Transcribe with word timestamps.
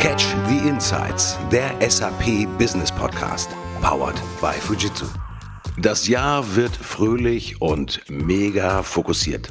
Catch 0.00 0.34
the 0.48 0.66
Insights, 0.66 1.36
der 1.52 1.74
SAP 1.86 2.46
Business 2.56 2.90
Podcast, 2.90 3.50
powered 3.82 4.18
by 4.40 4.58
Fujitsu. 4.58 5.04
Das 5.76 6.08
Jahr 6.08 6.56
wird 6.56 6.74
fröhlich 6.74 7.60
und 7.60 8.00
mega 8.08 8.82
fokussiert 8.82 9.50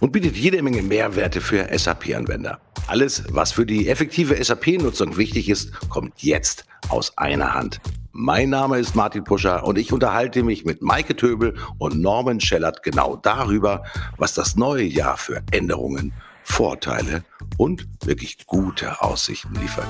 und 0.00 0.12
bietet 0.12 0.36
jede 0.36 0.62
Menge 0.62 0.80
Mehrwerte 0.80 1.42
für 1.42 1.68
SAP-Anwender. 1.78 2.60
Alles, 2.86 3.24
was 3.28 3.52
für 3.52 3.66
die 3.66 3.88
effektive 3.88 4.42
SAP-Nutzung 4.42 5.18
wichtig 5.18 5.50
ist, 5.50 5.70
kommt 5.90 6.14
jetzt 6.22 6.64
aus 6.88 7.18
einer 7.18 7.52
Hand. 7.52 7.82
Mein 8.12 8.48
Name 8.48 8.78
ist 8.78 8.96
Martin 8.96 9.24
Puscher 9.24 9.64
und 9.64 9.76
ich 9.76 9.92
unterhalte 9.92 10.42
mich 10.42 10.64
mit 10.64 10.80
Maike 10.80 11.14
Töbel 11.14 11.58
und 11.76 12.00
Norman 12.00 12.40
Schellert 12.40 12.82
genau 12.82 13.16
darüber, 13.16 13.84
was 14.16 14.32
das 14.32 14.56
neue 14.56 14.84
Jahr 14.84 15.18
für 15.18 15.42
Änderungen, 15.50 16.14
Vorteile 16.50 17.24
und 17.56 17.86
wirklich 18.04 18.46
gute 18.46 19.00
Aussichten 19.00 19.54
liefert. 19.54 19.86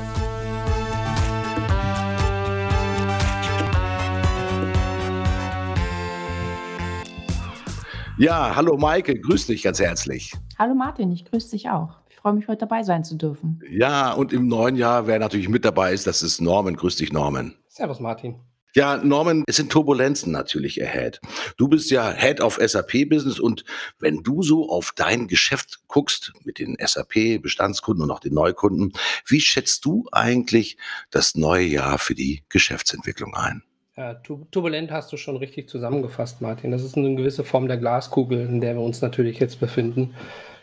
Ja, 8.18 8.54
hallo 8.54 8.76
Maike, 8.76 9.18
grüß 9.18 9.46
dich 9.46 9.62
ganz 9.62 9.80
herzlich. 9.80 10.32
Hallo 10.58 10.74
Martin, 10.74 11.10
ich 11.10 11.24
grüße 11.24 11.50
dich 11.50 11.70
auch. 11.70 11.96
Ich 12.10 12.16
freue 12.16 12.34
mich, 12.34 12.46
heute 12.46 12.58
dabei 12.58 12.82
sein 12.82 13.02
zu 13.02 13.16
dürfen. 13.16 13.60
Ja, 13.68 14.12
und 14.12 14.32
im 14.32 14.46
neuen 14.46 14.76
Jahr, 14.76 15.06
wer 15.06 15.18
natürlich 15.18 15.48
mit 15.48 15.64
dabei 15.64 15.92
ist, 15.92 16.06
das 16.06 16.22
ist 16.22 16.40
Norman. 16.40 16.76
Grüß 16.76 16.96
dich, 16.96 17.12
Norman. 17.12 17.54
Servus, 17.68 17.98
Martin. 17.98 18.36
Ja, 18.74 18.98
Norman, 18.98 19.42
es 19.48 19.56
sind 19.56 19.72
Turbulenzen 19.72 20.30
natürlich 20.30 20.80
ahead. 20.80 21.20
Du 21.56 21.66
bist 21.66 21.90
ja 21.90 22.12
Head 22.12 22.40
of 22.40 22.58
SAP 22.60 23.08
Business 23.08 23.40
und 23.40 23.64
wenn 23.98 24.22
du 24.22 24.42
so 24.42 24.68
auf 24.68 24.92
dein 24.94 25.26
Geschäft 25.26 25.80
guckst 25.88 26.32
mit 26.44 26.60
den 26.60 26.76
SAP 26.78 27.42
Bestandskunden 27.42 28.04
und 28.04 28.10
auch 28.12 28.20
den 28.20 28.34
Neukunden, 28.34 28.92
wie 29.26 29.40
schätzt 29.40 29.84
du 29.84 30.06
eigentlich 30.12 30.76
das 31.10 31.34
neue 31.34 31.66
Jahr 31.66 31.98
für 31.98 32.14
die 32.14 32.44
Geschäftsentwicklung 32.48 33.34
ein? 33.34 33.64
Ja, 33.96 34.14
turbulent 34.14 34.92
hast 34.92 35.12
du 35.12 35.16
schon 35.16 35.36
richtig 35.36 35.68
zusammengefasst, 35.68 36.40
Martin. 36.40 36.70
Das 36.70 36.84
ist 36.84 36.96
eine 36.96 37.14
gewisse 37.16 37.42
Form 37.42 37.66
der 37.66 37.76
Glaskugel, 37.76 38.46
in 38.46 38.60
der 38.60 38.74
wir 38.74 38.82
uns 38.82 39.02
natürlich 39.02 39.40
jetzt 39.40 39.58
befinden. 39.58 40.14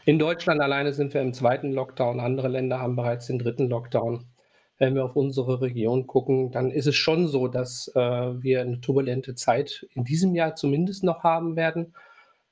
In 0.06 0.18
Deutschland 0.18 0.62
alleine 0.62 0.94
sind 0.94 1.14
wir 1.14 1.22
im 1.22 1.34
zweiten 1.34 1.74
Lockdown, 1.74 2.22
andere 2.22 2.48
Länder 2.48 2.80
haben 2.80 2.96
bereits 2.96 3.28
den 3.28 3.38
dritten 3.38 3.68
Lockdown 3.68 4.26
wenn 4.78 4.96
wir 4.96 5.06
auf 5.06 5.16
unsere 5.16 5.62
Region 5.62 6.08
gucken, 6.08 6.52
dann 6.52 6.72
ist 6.72 6.88
es 6.88 6.96
schon 6.96 7.28
so, 7.28 7.48
dass 7.48 7.92
äh, 7.96 8.00
wir 8.00 8.62
eine 8.62 8.82
turbulente 8.82 9.36
Zeit 9.36 9.88
in 9.94 10.04
diesem 10.04 10.36
Jahr 10.36 10.56
zumindest 10.56 11.04
noch 11.04 11.24
haben 11.24 11.56
werden. 11.56 11.94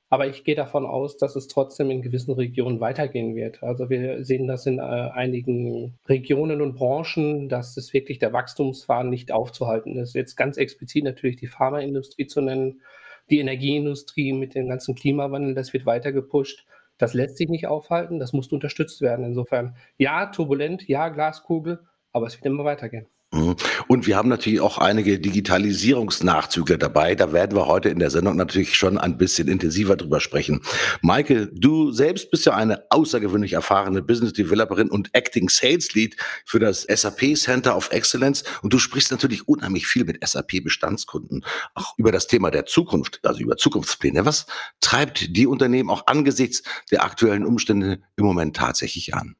Aber 0.08 0.28
ich 0.28 0.44
gehe 0.44 0.54
davon 0.54 0.86
aus, 0.86 1.16
dass 1.16 1.34
es 1.34 1.48
trotzdem 1.48 1.90
in 1.90 2.00
gewissen 2.00 2.32
Regionen 2.32 2.80
weitergehen 2.80 3.34
wird. 3.34 3.62
Also 3.62 3.90
wir 3.90 4.24
sehen 4.24 4.46
das 4.46 4.64
in 4.66 4.78
äh, 4.78 4.82
einigen 4.82 5.98
Regionen 6.08 6.62
und 6.62 6.76
Branchen, 6.76 7.48
dass 7.48 7.76
es 7.76 7.92
wirklich 7.92 8.20
der 8.20 8.32
Wachstumsfaden 8.32 9.10
nicht 9.10 9.32
aufzuhalten 9.32 9.96
ist. 9.96 10.14
Jetzt 10.14 10.36
ganz 10.36 10.58
explizit 10.58 11.02
natürlich 11.02 11.36
die 11.36 11.48
Pharmaindustrie 11.48 12.26
zu 12.26 12.40
nennen, 12.40 12.82
die 13.30 13.40
Energieindustrie 13.40 14.32
mit 14.32 14.54
dem 14.54 14.68
ganzen 14.68 14.94
Klimawandel, 14.94 15.54
das 15.54 15.72
wird 15.72 15.86
weiter 15.86 16.12
gepusht. 16.12 16.64
Das 16.98 17.12
lässt 17.12 17.36
sich 17.36 17.48
nicht 17.48 17.66
aufhalten, 17.66 18.20
das 18.20 18.32
muss 18.32 18.52
unterstützt 18.52 19.00
werden. 19.00 19.24
Insofern, 19.24 19.76
ja, 19.98 20.26
turbulent, 20.26 20.88
ja, 20.88 21.08
Glaskugel, 21.08 21.80
aber 22.16 22.26
es 22.26 22.34
wird 22.34 22.46
immer 22.46 22.64
weitergehen. 22.64 23.06
Mhm. 23.32 23.56
Und 23.88 24.06
wir 24.06 24.16
haben 24.16 24.28
natürlich 24.28 24.60
auch 24.60 24.78
einige 24.78 25.18
Digitalisierungsnachzüge 25.18 26.78
dabei. 26.78 27.14
Da 27.14 27.32
werden 27.32 27.56
wir 27.56 27.66
heute 27.66 27.90
in 27.90 27.98
der 27.98 28.10
Sendung 28.10 28.36
natürlich 28.36 28.74
schon 28.76 28.96
ein 28.96 29.18
bisschen 29.18 29.48
intensiver 29.48 29.96
drüber 29.96 30.20
sprechen. 30.20 30.62
Maike, 31.02 31.50
du 31.52 31.92
selbst 31.92 32.30
bist 32.30 32.46
ja 32.46 32.54
eine 32.54 32.84
außergewöhnlich 32.90 33.52
erfahrene 33.52 34.00
Business 34.00 34.32
Developerin 34.32 34.88
und 34.88 35.10
Acting 35.12 35.50
Sales 35.50 35.92
Lead 35.94 36.16
für 36.46 36.58
das 36.58 36.82
SAP 36.82 37.36
Center 37.36 37.76
of 37.76 37.90
Excellence. 37.90 38.44
Und 38.62 38.72
du 38.72 38.78
sprichst 38.78 39.10
natürlich 39.10 39.46
unheimlich 39.46 39.86
viel 39.86 40.04
mit 40.04 40.26
SAP 40.26 40.62
Bestandskunden, 40.64 41.44
auch 41.74 41.98
über 41.98 42.12
das 42.12 42.28
Thema 42.28 42.50
der 42.50 42.64
Zukunft, 42.64 43.20
also 43.24 43.40
über 43.40 43.56
Zukunftspläne. 43.56 44.24
Was 44.24 44.46
treibt 44.80 45.36
die 45.36 45.46
Unternehmen 45.46 45.90
auch 45.90 46.06
angesichts 46.06 46.62
der 46.90 47.04
aktuellen 47.04 47.44
Umstände 47.44 48.00
im 48.16 48.24
Moment 48.24 48.56
tatsächlich 48.56 49.14
an? 49.14 49.36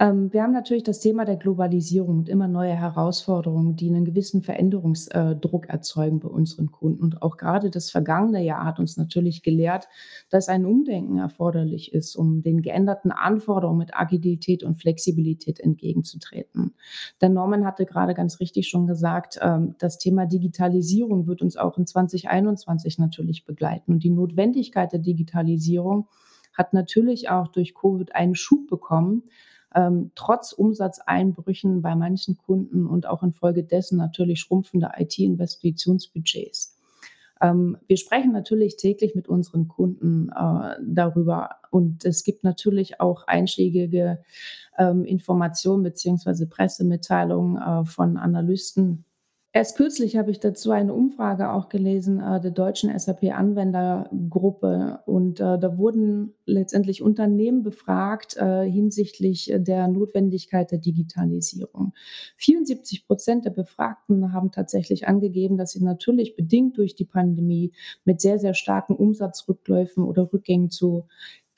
Ähm, 0.00 0.32
wir 0.32 0.42
haben 0.42 0.52
natürlich 0.52 0.82
das 0.82 0.98
Thema 0.98 1.26
der 1.26 1.36
Globalisierung 1.36 2.20
und 2.20 2.28
immer 2.30 2.48
neue 2.48 2.72
Herausforderungen, 2.72 3.76
die 3.76 3.90
einen 3.90 4.06
gewissen 4.06 4.40
Veränderungsdruck 4.40 5.68
erzeugen 5.68 6.20
bei 6.20 6.28
unseren 6.28 6.72
Kunden. 6.72 7.02
Und 7.02 7.20
auch 7.20 7.36
gerade 7.36 7.68
das 7.68 7.90
vergangene 7.90 8.42
Jahr 8.42 8.64
hat 8.64 8.80
uns 8.80 8.96
natürlich 8.96 9.42
gelehrt, 9.42 9.88
dass 10.30 10.48
ein 10.48 10.64
Umdenken 10.64 11.18
erforderlich 11.18 11.92
ist, 11.92 12.16
um 12.16 12.42
den 12.42 12.62
geänderten 12.62 13.12
Anforderungen 13.12 13.76
mit 13.76 13.94
Agilität 13.94 14.64
und 14.64 14.80
Flexibilität 14.80 15.60
entgegenzutreten. 15.60 16.72
Der 17.20 17.28
Norman 17.28 17.66
hatte 17.66 17.84
gerade 17.84 18.14
ganz 18.14 18.40
richtig 18.40 18.68
schon 18.68 18.86
gesagt, 18.86 19.38
ähm, 19.42 19.74
das 19.78 19.98
Thema 19.98 20.24
Digitalisierung 20.24 21.26
wird 21.26 21.42
uns 21.42 21.58
auch 21.58 21.76
in 21.76 21.86
2021 21.86 22.98
natürlich 22.98 23.44
begleiten. 23.44 23.92
Und 23.92 24.02
die 24.02 24.10
Notwendigkeit 24.10 24.92
der 24.92 25.00
Digitalisierung 25.00 26.08
hat 26.54 26.72
natürlich 26.72 27.28
auch 27.28 27.48
durch 27.48 27.74
Covid 27.74 28.14
einen 28.14 28.34
Schub 28.34 28.66
bekommen 28.66 29.24
ähm, 29.74 30.10
trotz 30.14 30.52
Umsatzeinbrüchen 30.52 31.82
bei 31.82 31.94
manchen 31.94 32.36
Kunden 32.36 32.86
und 32.86 33.06
auch 33.06 33.22
infolgedessen 33.22 33.98
natürlich 33.98 34.40
schrumpfende 34.40 34.90
IT-Investitionsbudgets. 34.96 36.76
Ähm, 37.40 37.78
wir 37.86 37.96
sprechen 37.96 38.32
natürlich 38.32 38.76
täglich 38.76 39.14
mit 39.14 39.28
unseren 39.28 39.68
Kunden 39.68 40.30
äh, 40.30 40.76
darüber 40.84 41.56
und 41.70 42.04
es 42.04 42.24
gibt 42.24 42.44
natürlich 42.44 43.00
auch 43.00 43.26
einschlägige 43.26 44.22
ähm, 44.78 45.04
Informationen 45.04 45.82
beziehungsweise 45.82 46.48
Pressemitteilungen 46.48 47.56
äh, 47.56 47.84
von 47.86 48.16
Analysten, 48.16 49.04
Erst 49.52 49.76
kürzlich 49.76 50.16
habe 50.16 50.30
ich 50.30 50.38
dazu 50.38 50.70
eine 50.70 50.94
Umfrage 50.94 51.50
auch 51.50 51.68
gelesen 51.68 52.20
äh, 52.20 52.40
der 52.40 52.52
deutschen 52.52 52.96
SAP-Anwendergruppe 52.96 55.00
und 55.06 55.40
äh, 55.40 55.58
da 55.58 55.76
wurden 55.76 56.34
letztendlich 56.46 57.02
Unternehmen 57.02 57.64
befragt 57.64 58.36
äh, 58.36 58.62
hinsichtlich 58.62 59.52
der 59.52 59.88
Notwendigkeit 59.88 60.70
der 60.70 60.78
Digitalisierung. 60.78 61.94
74 62.36 63.08
Prozent 63.08 63.44
der 63.44 63.50
Befragten 63.50 64.32
haben 64.32 64.52
tatsächlich 64.52 65.08
angegeben, 65.08 65.56
dass 65.56 65.72
sie 65.72 65.82
natürlich 65.82 66.36
bedingt 66.36 66.78
durch 66.78 66.94
die 66.94 67.04
Pandemie 67.04 67.72
mit 68.04 68.20
sehr, 68.20 68.38
sehr 68.38 68.54
starken 68.54 68.94
Umsatzrückläufen 68.94 70.04
oder 70.04 70.32
Rückgängen 70.32 70.70
zu 70.70 71.08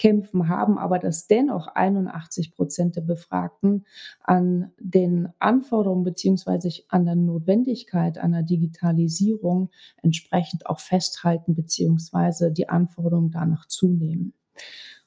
kämpfen, 0.03 0.49
haben 0.49 0.79
aber 0.79 0.99
dass 0.99 1.29
dennoch 1.29 1.69
81 1.69 2.57
Prozent 2.57 2.97
der 2.97 3.03
Befragten 3.03 3.85
an 4.21 4.73
den 4.81 5.29
Anforderungen 5.39 6.03
beziehungsweise 6.03 6.71
an 6.89 7.05
der 7.05 7.15
Notwendigkeit 7.15 8.19
einer 8.19 8.43
Digitalisierung 8.43 9.71
entsprechend 10.03 10.67
auch 10.67 10.81
festhalten 10.81 11.55
beziehungsweise 11.55 12.51
die 12.51 12.69
Anforderungen 12.69 13.31
danach 13.31 13.67
zunehmen. 13.67 14.35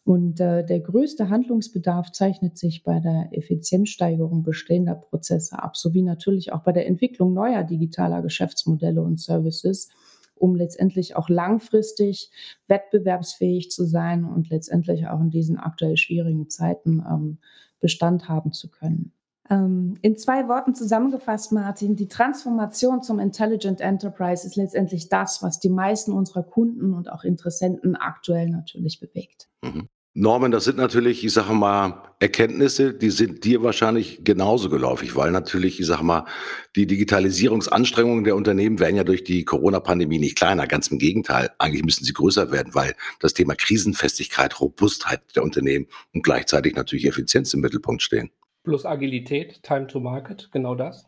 Und 0.05 0.39
äh, 0.39 0.63
der 0.63 0.79
größte 0.79 1.29
Handlungsbedarf 1.29 2.13
zeichnet 2.13 2.57
sich 2.57 2.83
bei 2.83 3.01
der 3.01 3.27
Effizienzsteigerung 3.31 4.43
bestehender 4.43 4.95
Prozesse 4.95 5.61
ab, 5.61 5.75
sowie 5.75 6.03
natürlich 6.03 6.53
auch 6.53 6.61
bei 6.61 6.71
der 6.71 6.87
Entwicklung 6.87 7.33
neuer 7.33 7.65
digitaler 7.65 8.21
Geschäftsmodelle 8.21 9.01
und 9.01 9.19
Services 9.19 9.89
um 10.35 10.55
letztendlich 10.55 11.15
auch 11.15 11.29
langfristig 11.29 12.29
wettbewerbsfähig 12.67 13.71
zu 13.71 13.85
sein 13.85 14.25
und 14.25 14.49
letztendlich 14.49 15.07
auch 15.07 15.19
in 15.19 15.29
diesen 15.29 15.57
aktuell 15.57 15.97
schwierigen 15.97 16.49
Zeiten 16.49 17.03
ähm, 17.09 17.37
Bestand 17.79 18.29
haben 18.29 18.51
zu 18.51 18.69
können. 18.69 19.11
Ähm, 19.49 19.95
in 20.01 20.17
zwei 20.17 20.47
Worten 20.47 20.73
zusammengefasst, 20.73 21.51
Martin, 21.51 21.95
die 21.95 22.07
Transformation 22.07 23.03
zum 23.03 23.19
Intelligent 23.19 23.79
Enterprise 23.79 24.45
ist 24.45 24.55
letztendlich 24.55 25.09
das, 25.09 25.43
was 25.43 25.59
die 25.59 25.69
meisten 25.69 26.11
unserer 26.11 26.43
Kunden 26.43 26.93
und 26.93 27.11
auch 27.11 27.23
Interessenten 27.23 27.95
aktuell 27.95 28.49
natürlich 28.49 28.99
bewegt. 28.99 29.47
Mhm. 29.63 29.87
Norman, 30.17 30.51
das 30.51 30.63
sind 30.63 30.77
natürlich, 30.77 31.25
ich 31.25 31.33
sage 31.33 31.53
mal, 31.53 32.01
Erkenntnisse, 32.19 32.93
die 32.93 33.09
sind 33.09 33.43
dir 33.43 33.61
wahrscheinlich 33.61 34.23
genauso 34.23 34.69
geläufig, 34.69 35.15
weil 35.15 35.31
natürlich, 35.31 35.79
ich 35.79 35.85
sage 35.85 36.03
mal, 36.03 36.25
die 36.75 36.87
Digitalisierungsanstrengungen 36.87 38.23
der 38.23 38.35
Unternehmen 38.35 38.79
werden 38.79 38.95
ja 38.95 39.03
durch 39.03 39.23
die 39.23 39.43
Corona-Pandemie 39.43 40.19
nicht 40.19 40.37
kleiner. 40.37 40.65
Ganz 40.65 40.87
im 40.87 40.97
Gegenteil, 40.97 41.51
eigentlich 41.59 41.83
müssen 41.83 42.05
sie 42.05 42.13
größer 42.13 42.51
werden, 42.51 42.73
weil 42.73 42.95
das 43.19 43.33
Thema 43.33 43.55
Krisenfestigkeit, 43.55 44.61
Robustheit 44.61 45.21
der 45.35 45.43
Unternehmen 45.43 45.87
und 46.13 46.23
gleichzeitig 46.23 46.75
natürlich 46.75 47.05
Effizienz 47.05 47.53
im 47.53 47.59
Mittelpunkt 47.59 48.01
stehen. 48.01 48.31
Plus 48.63 48.85
Agilität, 48.85 49.61
Time 49.61 49.87
to 49.87 49.99
Market, 49.99 50.49
genau 50.51 50.73
das. 50.73 51.05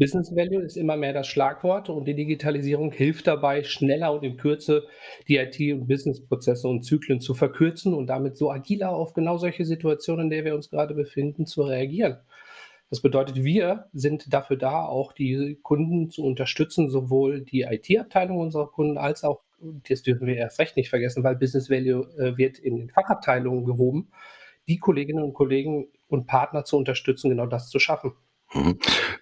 Business 0.00 0.34
Value 0.34 0.62
ist 0.62 0.78
immer 0.78 0.96
mehr 0.96 1.12
das 1.12 1.26
Schlagwort 1.26 1.90
und 1.90 2.06
die 2.06 2.14
Digitalisierung 2.14 2.90
hilft 2.90 3.26
dabei, 3.26 3.64
schneller 3.64 4.14
und 4.14 4.24
in 4.24 4.38
Kürze 4.38 4.86
die 5.28 5.36
IT- 5.36 5.74
und 5.74 5.88
Businessprozesse 5.88 6.66
und 6.68 6.84
Zyklen 6.84 7.20
zu 7.20 7.34
verkürzen 7.34 7.92
und 7.92 8.06
damit 8.06 8.38
so 8.38 8.50
agiler 8.50 8.92
auf 8.92 9.12
genau 9.12 9.36
solche 9.36 9.66
Situationen, 9.66 10.24
in 10.24 10.30
der 10.30 10.46
wir 10.46 10.54
uns 10.54 10.70
gerade 10.70 10.94
befinden, 10.94 11.44
zu 11.44 11.60
reagieren. 11.64 12.16
Das 12.88 13.02
bedeutet, 13.02 13.44
wir 13.44 13.90
sind 13.92 14.32
dafür 14.32 14.56
da, 14.56 14.86
auch 14.86 15.12
die 15.12 15.58
Kunden 15.62 16.08
zu 16.08 16.24
unterstützen, 16.24 16.88
sowohl 16.88 17.42
die 17.42 17.66
IT-Abteilung 17.68 18.38
unserer 18.38 18.68
Kunden 18.68 18.96
als 18.96 19.22
auch, 19.22 19.42
das 19.86 20.02
dürfen 20.02 20.26
wir 20.26 20.36
erst 20.36 20.58
recht 20.60 20.78
nicht 20.78 20.88
vergessen, 20.88 21.24
weil 21.24 21.36
Business 21.36 21.68
Value 21.68 22.08
äh, 22.16 22.38
wird 22.38 22.58
in 22.58 22.78
den 22.78 22.88
Fachabteilungen 22.88 23.66
gehoben 23.66 24.08
die 24.66 24.78
Kolleginnen 24.78 25.24
und 25.24 25.34
Kollegen 25.34 25.88
und 26.08 26.26
Partner 26.26 26.64
zu 26.64 26.76
unterstützen, 26.76 27.28
genau 27.28 27.46
das 27.46 27.68
zu 27.68 27.78
schaffen. 27.78 28.12
Mhm. 28.52 28.78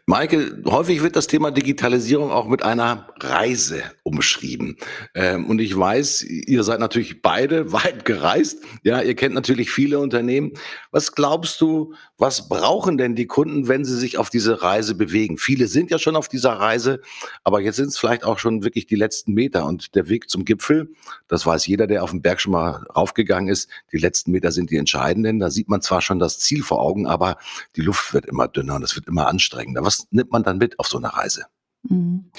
Maike, 0.07 0.63
häufig 0.65 1.03
wird 1.03 1.15
das 1.15 1.27
Thema 1.27 1.51
Digitalisierung 1.51 2.31
auch 2.31 2.49
mit 2.49 2.63
einer 2.63 3.09
Reise 3.21 3.83
umschrieben. 4.03 4.79
Ähm, 5.15 5.45
und 5.45 5.59
ich 5.61 5.77
weiß, 5.77 6.23
ihr 6.23 6.65
seid 6.65 6.81
natürlich 6.81 7.21
beide 7.21 7.71
weit 7.73 8.07
gereist. 8.07 8.65
Ja, 8.83 9.03
ihr 9.03 9.15
kennt 9.15 9.35
natürlich 9.35 9.71
viele 9.71 9.99
Unternehmen. 9.99 10.53
Was 10.93 11.13
glaubst 11.13 11.61
du, 11.61 11.93
was 12.17 12.49
brauchen 12.49 12.97
denn 12.97 13.17
die 13.17 13.27
Kunden, 13.27 13.69
wenn 13.69 13.85
sie 13.85 13.99
sich 13.99 14.17
auf 14.17 14.31
diese 14.31 14.63
Reise 14.63 14.95
bewegen? 14.95 15.37
Viele 15.37 15.69
sind 15.69 15.91
ja 15.91 15.99
schon 15.99 16.17
auf 16.17 16.29
dieser 16.29 16.53
Reise, 16.53 17.03
aber 17.45 17.61
jetzt 17.61 17.77
sind 17.77 17.89
es 17.89 17.99
vielleicht 17.99 18.25
auch 18.25 18.39
schon 18.39 18.65
wirklich 18.65 18.87
die 18.87 18.97
letzten 18.97 19.35
Meter 19.35 19.67
und 19.67 19.95
der 19.95 20.09
Weg 20.09 20.31
zum 20.31 20.47
Gipfel. 20.47 20.89
Das 21.29 21.45
weiß 21.45 21.67
jeder, 21.67 21.87
der 21.87 22.03
auf 22.03 22.13
den 22.13 22.23
Berg 22.23 22.41
schon 22.41 22.53
mal 22.53 22.87
raufgegangen 22.97 23.51
ist. 23.51 23.69
Die 23.93 23.99
letzten 23.99 24.31
Meter 24.31 24.53
sind 24.53 24.71
die 24.71 24.79
entscheidenden. 24.79 25.39
Da 25.39 25.51
sieht 25.51 25.69
man 25.69 25.83
zwar 25.83 26.01
schon 26.01 26.19
das 26.19 26.39
Ziel 26.39 26.63
vor 26.63 26.81
Augen, 26.81 27.07
aber 27.07 27.37
die 27.77 27.83
Luft 27.83 28.15
wird 28.15 28.25
immer 28.25 28.49
dünner 28.49 28.77
und 28.77 28.83
es 28.85 28.97
wird 28.97 29.07
immer 29.07 29.18
anstrengender. 29.27 29.83
Was 29.85 30.07
nimmt 30.11 30.33
man 30.33 30.43
dann 30.43 30.59
mit 30.59 30.79
auf 30.79 30.87
so 30.87 30.99
eine 30.99 31.15
Reise? 31.15 31.47
Mhm. 31.85 32.31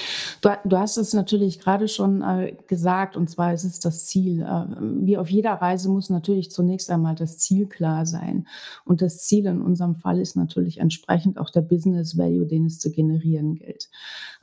Du, 0.41 0.49
du, 0.65 0.77
hast 0.77 0.97
es 0.97 1.13
natürlich 1.13 1.59
gerade 1.59 1.87
schon 1.87 2.21
äh, 2.21 2.55
gesagt, 2.67 3.15
und 3.15 3.29
zwar 3.29 3.53
ist 3.53 3.63
es 3.63 3.79
das 3.79 4.05
Ziel. 4.05 4.41
Äh, 4.41 4.65
wie 5.05 5.17
auf 5.17 5.29
jeder 5.29 5.53
Reise 5.53 5.89
muss 5.89 6.09
natürlich 6.09 6.51
zunächst 6.51 6.89
einmal 6.89 7.15
das 7.15 7.37
Ziel 7.37 7.67
klar 7.67 8.05
sein. 8.05 8.47
Und 8.85 9.01
das 9.01 9.25
Ziel 9.25 9.45
in 9.45 9.61
unserem 9.61 9.95
Fall 9.95 10.19
ist 10.19 10.35
natürlich 10.35 10.79
entsprechend 10.79 11.39
auch 11.39 11.49
der 11.49 11.61
Business 11.61 12.17
Value, 12.17 12.45
den 12.45 12.65
es 12.65 12.79
zu 12.79 12.91
generieren 12.91 13.55
gilt. 13.55 13.89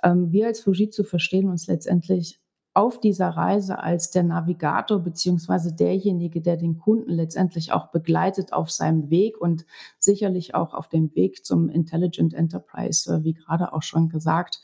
Ähm, 0.02 0.32
wir 0.32 0.46
als 0.46 0.60
Fujitsu 0.60 1.04
verstehen 1.04 1.50
uns 1.50 1.66
letztendlich 1.66 2.40
auf 2.76 3.00
dieser 3.00 3.30
Reise 3.30 3.78
als 3.78 4.10
der 4.10 4.22
Navigator 4.22 4.98
beziehungsweise 4.98 5.74
derjenige, 5.74 6.42
der 6.42 6.58
den 6.58 6.76
Kunden 6.76 7.10
letztendlich 7.10 7.72
auch 7.72 7.86
begleitet 7.90 8.52
auf 8.52 8.70
seinem 8.70 9.08
Weg 9.08 9.40
und 9.40 9.64
sicherlich 9.98 10.54
auch 10.54 10.74
auf 10.74 10.86
dem 10.88 11.14
Weg 11.14 11.46
zum 11.46 11.70
Intelligent 11.70 12.34
Enterprise, 12.34 13.10
äh, 13.10 13.24
wie 13.24 13.32
gerade 13.32 13.72
auch 13.72 13.82
schon 13.82 14.10
gesagt. 14.10 14.60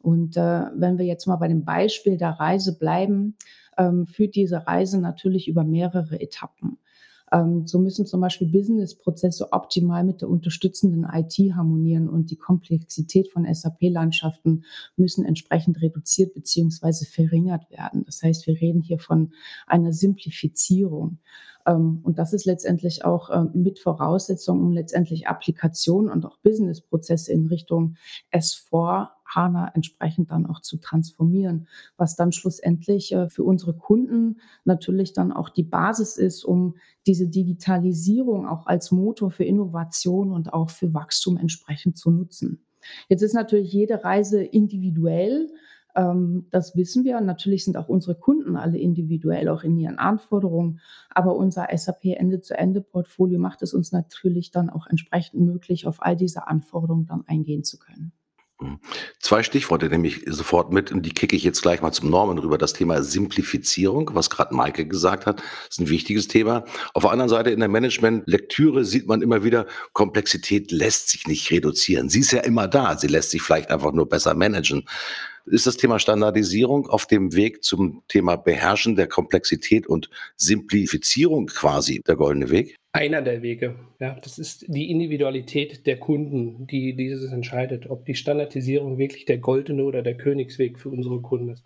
Und 0.00 0.38
äh, 0.38 0.62
wenn 0.74 0.96
wir 0.96 1.04
jetzt 1.04 1.26
mal 1.26 1.36
bei 1.36 1.48
dem 1.48 1.66
Beispiel 1.66 2.16
der 2.16 2.30
Reise 2.30 2.78
bleiben, 2.78 3.36
ähm, 3.76 4.06
führt 4.06 4.34
diese 4.34 4.66
Reise 4.66 4.98
natürlich 4.98 5.46
über 5.46 5.62
mehrere 5.62 6.20
Etappen. 6.22 6.78
Ähm, 7.32 7.66
so 7.66 7.78
müssen 7.78 8.04
zum 8.04 8.20
Beispiel 8.20 8.48
Business-Prozesse 8.48 9.52
optimal 9.52 10.04
mit 10.04 10.20
der 10.20 10.28
unterstützenden 10.28 11.04
IT 11.10 11.34
harmonieren 11.54 12.08
und 12.08 12.30
die 12.30 12.36
Komplexität 12.36 13.30
von 13.32 13.52
SAP-Landschaften 13.52 14.64
müssen 14.96 15.24
entsprechend 15.24 15.80
reduziert 15.80 16.34
beziehungsweise 16.34 17.06
verringert 17.06 17.70
werden. 17.70 18.04
Das 18.04 18.22
heißt, 18.22 18.46
wir 18.46 18.60
reden 18.60 18.82
hier 18.82 18.98
von 18.98 19.32
einer 19.66 19.92
Simplifizierung. 19.92 21.18
Ähm, 21.66 22.00
und 22.02 22.18
das 22.18 22.34
ist 22.34 22.44
letztendlich 22.44 23.04
auch 23.04 23.30
ähm, 23.30 23.50
mit 23.54 23.78
Voraussetzung, 23.78 24.60
um 24.60 24.72
letztendlich 24.72 25.26
Applikationen 25.26 26.10
und 26.10 26.26
auch 26.26 26.36
Business-Prozesse 26.38 27.32
in 27.32 27.46
Richtung 27.46 27.96
S4 28.32 29.08
HANA 29.34 29.72
entsprechend 29.74 30.30
dann 30.30 30.46
auch 30.46 30.60
zu 30.60 30.78
transformieren, 30.78 31.68
was 31.96 32.16
dann 32.16 32.32
schlussendlich 32.32 33.12
äh, 33.12 33.28
für 33.28 33.44
unsere 33.44 33.74
Kunden 33.74 34.40
natürlich 34.64 35.12
dann 35.12 35.32
auch 35.32 35.48
die 35.48 35.62
Basis 35.62 36.16
ist, 36.16 36.44
um 36.44 36.76
diese 37.06 37.28
Digitalisierung 37.28 38.46
auch 38.46 38.66
als 38.66 38.90
Motor 38.90 39.30
für 39.30 39.44
Innovation 39.44 40.32
und 40.32 40.52
auch 40.52 40.70
für 40.70 40.92
Wachstum 40.94 41.36
entsprechend 41.36 41.96
zu 41.98 42.10
nutzen. 42.10 42.64
Jetzt 43.08 43.22
ist 43.22 43.34
natürlich 43.34 43.72
jede 43.72 44.02
Reise 44.04 44.42
individuell. 44.42 45.50
Ähm, 45.94 46.46
das 46.50 46.76
wissen 46.76 47.04
wir. 47.04 47.20
Natürlich 47.20 47.64
sind 47.64 47.76
auch 47.76 47.88
unsere 47.88 48.14
Kunden 48.14 48.56
alle 48.56 48.78
individuell, 48.78 49.48
auch 49.48 49.62
in 49.62 49.76
ihren 49.78 49.98
Anforderungen. 49.98 50.80
Aber 51.10 51.36
unser 51.36 51.68
SAP 51.76 52.04
Ende-zu-Ende-Portfolio 52.04 53.38
macht 53.38 53.62
es 53.62 53.74
uns 53.74 53.92
natürlich 53.92 54.50
dann 54.50 54.70
auch 54.70 54.86
entsprechend 54.86 55.40
möglich, 55.40 55.86
auf 55.86 56.02
all 56.02 56.16
diese 56.16 56.46
Anforderungen 56.46 57.06
dann 57.06 57.24
eingehen 57.26 57.64
zu 57.64 57.78
können. 57.78 58.12
Mhm. 58.62 58.78
Zwei 59.18 59.42
Stichworte 59.42 59.88
nehme 59.88 60.06
ich 60.06 60.22
sofort 60.26 60.72
mit 60.72 60.92
und 60.92 61.02
die 61.02 61.12
kicke 61.12 61.34
ich 61.34 61.42
jetzt 61.42 61.62
gleich 61.62 61.82
mal 61.82 61.92
zum 61.92 62.10
Norman 62.10 62.38
rüber. 62.38 62.58
Das 62.58 62.72
Thema 62.72 63.02
Simplifizierung, 63.02 64.10
was 64.14 64.30
gerade 64.30 64.54
Maike 64.54 64.86
gesagt 64.86 65.26
hat, 65.26 65.42
ist 65.68 65.80
ein 65.80 65.88
wichtiges 65.88 66.28
Thema. 66.28 66.64
Auf 66.94 67.02
der 67.02 67.12
anderen 67.12 67.28
Seite 67.28 67.50
in 67.50 67.60
der 67.60 67.68
Management-Lektüre 67.68 68.84
sieht 68.84 69.06
man 69.08 69.22
immer 69.22 69.42
wieder, 69.42 69.66
Komplexität 69.92 70.70
lässt 70.70 71.10
sich 71.10 71.26
nicht 71.26 71.50
reduzieren. 71.50 72.08
Sie 72.08 72.20
ist 72.20 72.32
ja 72.32 72.40
immer 72.40 72.68
da. 72.68 72.96
Sie 72.96 73.08
lässt 73.08 73.30
sich 73.30 73.42
vielleicht 73.42 73.70
einfach 73.70 73.92
nur 73.92 74.08
besser 74.08 74.34
managen. 74.34 74.84
Ist 75.46 75.66
das 75.66 75.76
Thema 75.76 75.98
Standardisierung 75.98 76.86
auf 76.86 77.06
dem 77.06 77.34
Weg 77.34 77.64
zum 77.64 78.02
Thema 78.06 78.36
Beherrschen 78.36 78.94
der 78.94 79.08
Komplexität 79.08 79.86
und 79.86 80.08
Simplifizierung 80.36 81.46
quasi 81.46 82.00
der 82.06 82.16
goldene 82.16 82.50
Weg? 82.50 82.76
Einer 82.92 83.22
der 83.22 83.42
Wege. 83.42 83.74
Ja, 83.98 84.16
das 84.22 84.38
ist 84.38 84.66
die 84.68 84.90
Individualität 84.90 85.86
der 85.86 85.98
Kunden, 85.98 86.66
die 86.66 86.94
dieses 86.94 87.32
entscheidet, 87.32 87.90
ob 87.90 88.04
die 88.04 88.14
Standardisierung 88.14 88.98
wirklich 88.98 89.24
der 89.24 89.38
goldene 89.38 89.84
oder 89.84 90.02
der 90.02 90.16
Königsweg 90.16 90.78
für 90.78 90.90
unsere 90.90 91.20
Kunden 91.22 91.48
ist. 91.50 91.64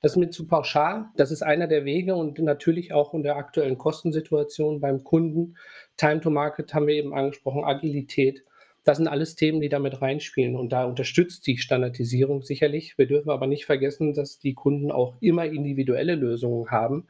Das 0.00 0.12
ist 0.12 0.16
mir 0.16 0.30
zu 0.30 0.48
pauschal. 0.48 1.06
Das 1.16 1.30
ist 1.30 1.42
einer 1.42 1.68
der 1.68 1.84
Wege 1.84 2.16
und 2.16 2.38
natürlich 2.40 2.92
auch 2.92 3.14
in 3.14 3.22
der 3.22 3.36
aktuellen 3.36 3.78
Kostensituation 3.78 4.80
beim 4.80 5.04
Kunden. 5.04 5.56
Time 5.96 6.20
to 6.20 6.30
Market 6.30 6.74
haben 6.74 6.88
wir 6.88 6.94
eben 6.94 7.14
angesprochen, 7.14 7.62
Agilität. 7.62 8.42
Das 8.84 8.96
sind 8.96 9.06
alles 9.06 9.36
Themen, 9.36 9.60
die 9.60 9.68
damit 9.68 10.02
reinspielen 10.02 10.56
und 10.56 10.72
da 10.72 10.84
unterstützt 10.84 11.46
die 11.46 11.58
Standardisierung 11.58 12.42
sicherlich. 12.42 12.98
Wir 12.98 13.06
dürfen 13.06 13.30
aber 13.30 13.46
nicht 13.46 13.64
vergessen, 13.64 14.12
dass 14.12 14.38
die 14.38 14.54
Kunden 14.54 14.90
auch 14.90 15.14
immer 15.20 15.46
individuelle 15.46 16.16
Lösungen 16.16 16.70
haben, 16.70 17.06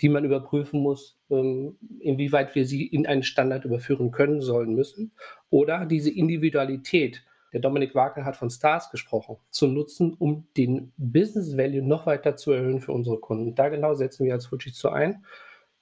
die 0.00 0.08
man 0.08 0.24
überprüfen 0.24 0.80
muss, 0.80 1.18
ähm, 1.30 1.76
inwieweit 2.00 2.54
wir 2.54 2.64
sie 2.64 2.86
in 2.86 3.06
einen 3.06 3.22
Standard 3.22 3.66
überführen 3.66 4.10
können, 4.10 4.40
sollen, 4.40 4.74
müssen. 4.74 5.12
Oder 5.50 5.84
diese 5.84 6.10
Individualität, 6.10 7.22
der 7.52 7.60
Dominik 7.60 7.94
Wagner 7.94 8.24
hat 8.24 8.36
von 8.36 8.48
Stars 8.48 8.90
gesprochen, 8.90 9.36
zu 9.50 9.66
nutzen, 9.66 10.14
um 10.14 10.46
den 10.56 10.92
Business 10.96 11.56
Value 11.56 11.82
noch 11.82 12.06
weiter 12.06 12.36
zu 12.36 12.52
erhöhen 12.52 12.80
für 12.80 12.92
unsere 12.92 13.18
Kunden. 13.18 13.54
Da 13.54 13.68
genau 13.68 13.94
setzen 13.94 14.24
wir 14.24 14.32
als 14.32 14.46
Fujitsu 14.46 14.88
ein. 14.88 15.24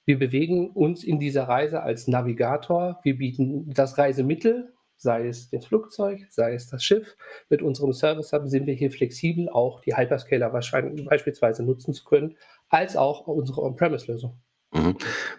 Wir 0.03 0.19
bewegen 0.19 0.71
uns 0.71 1.03
in 1.03 1.19
dieser 1.19 1.43
Reise 1.43 1.83
als 1.83 2.07
Navigator. 2.07 2.99
Wir 3.03 3.17
bieten 3.17 3.71
das 3.71 3.97
Reisemittel, 3.97 4.73
sei 4.99 5.27
es 5.27 5.49
das 5.49 5.65
Flugzeug, 5.65 6.27
sei 6.29 6.53
es 6.53 6.67
das 6.67 6.83
Schiff. 6.83 7.15
Mit 7.49 7.61
unserem 7.61 7.93
Service 7.93 8.33
Hub 8.33 8.43
sind 8.47 8.67
wir 8.67 8.73
hier 8.73 8.91
flexibel, 8.91 9.49
auch 9.49 9.81
die 9.81 9.95
Hyperscaler 9.95 10.49
beispielsweise 10.49 11.63
nutzen 11.63 11.93
zu 11.93 12.03
können, 12.03 12.35
als 12.67 12.95
auch 12.95 13.25
unsere 13.27 13.63
On-Premise-Lösung. 13.63 14.37
Mhm. 14.71 14.97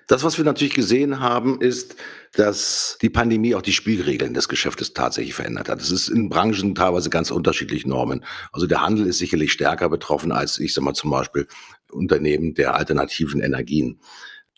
Das, 0.08 0.24
was 0.24 0.38
wir 0.38 0.44
natürlich 0.44 0.74
gesehen 0.74 1.20
haben, 1.20 1.60
ist, 1.60 1.94
dass 2.32 2.98
die 3.00 3.10
Pandemie 3.10 3.54
auch 3.54 3.62
die 3.62 3.72
Spielregeln 3.72 4.34
des 4.34 4.48
Geschäftes 4.48 4.92
tatsächlich 4.92 5.34
verändert 5.34 5.68
hat. 5.68 5.80
Es 5.80 5.90
ist 5.90 6.08
in 6.08 6.28
Branchen 6.28 6.74
teilweise 6.74 7.10
ganz 7.10 7.30
unterschiedlich 7.30 7.86
Normen. 7.86 8.24
Also 8.50 8.66
der 8.66 8.80
Handel 8.80 9.06
ist 9.06 9.18
sicherlich 9.18 9.52
stärker 9.52 9.88
betroffen 9.88 10.32
als, 10.32 10.58
ich 10.58 10.74
sag 10.74 10.82
mal, 10.82 10.94
zum 10.94 11.10
Beispiel 11.10 11.46
Unternehmen 11.92 12.54
der 12.54 12.74
alternativen 12.74 13.40
Energien. 13.40 14.00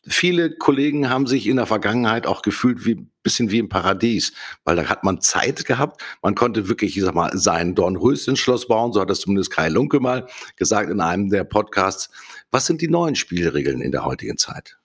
Viele 0.04 0.56
Kollegen 0.56 1.08
haben 1.08 1.26
sich 1.26 1.46
in 1.46 1.56
der 1.56 1.66
Vergangenheit 1.66 2.26
auch 2.26 2.42
gefühlt 2.42 2.84
wie 2.84 3.06
bisschen 3.22 3.50
wie 3.50 3.58
im 3.58 3.68
Paradies, 3.68 4.32
weil 4.64 4.76
da 4.76 4.88
hat 4.88 5.04
man 5.04 5.20
Zeit 5.20 5.64
gehabt. 5.64 6.02
Man 6.22 6.34
konnte 6.34 6.68
wirklich, 6.68 6.96
ich 6.96 7.04
sag 7.04 7.14
mal, 7.14 7.30
sein 7.34 7.74
Dornröschen-Schloss 7.74 8.66
bauen. 8.66 8.92
So 8.92 9.00
hat 9.00 9.10
das 9.10 9.20
zumindest 9.20 9.52
Kai 9.52 9.68
Lunke 9.68 10.00
mal 10.00 10.26
gesagt 10.56 10.90
in 10.90 11.00
einem 11.00 11.30
der 11.30 11.44
Podcasts. 11.44 12.10
Was 12.50 12.66
sind 12.66 12.80
die 12.80 12.88
neuen 12.88 13.14
Spielregeln 13.14 13.80
in 13.80 13.92
der 13.92 14.04
heutigen 14.04 14.38
Zeit? 14.38 14.76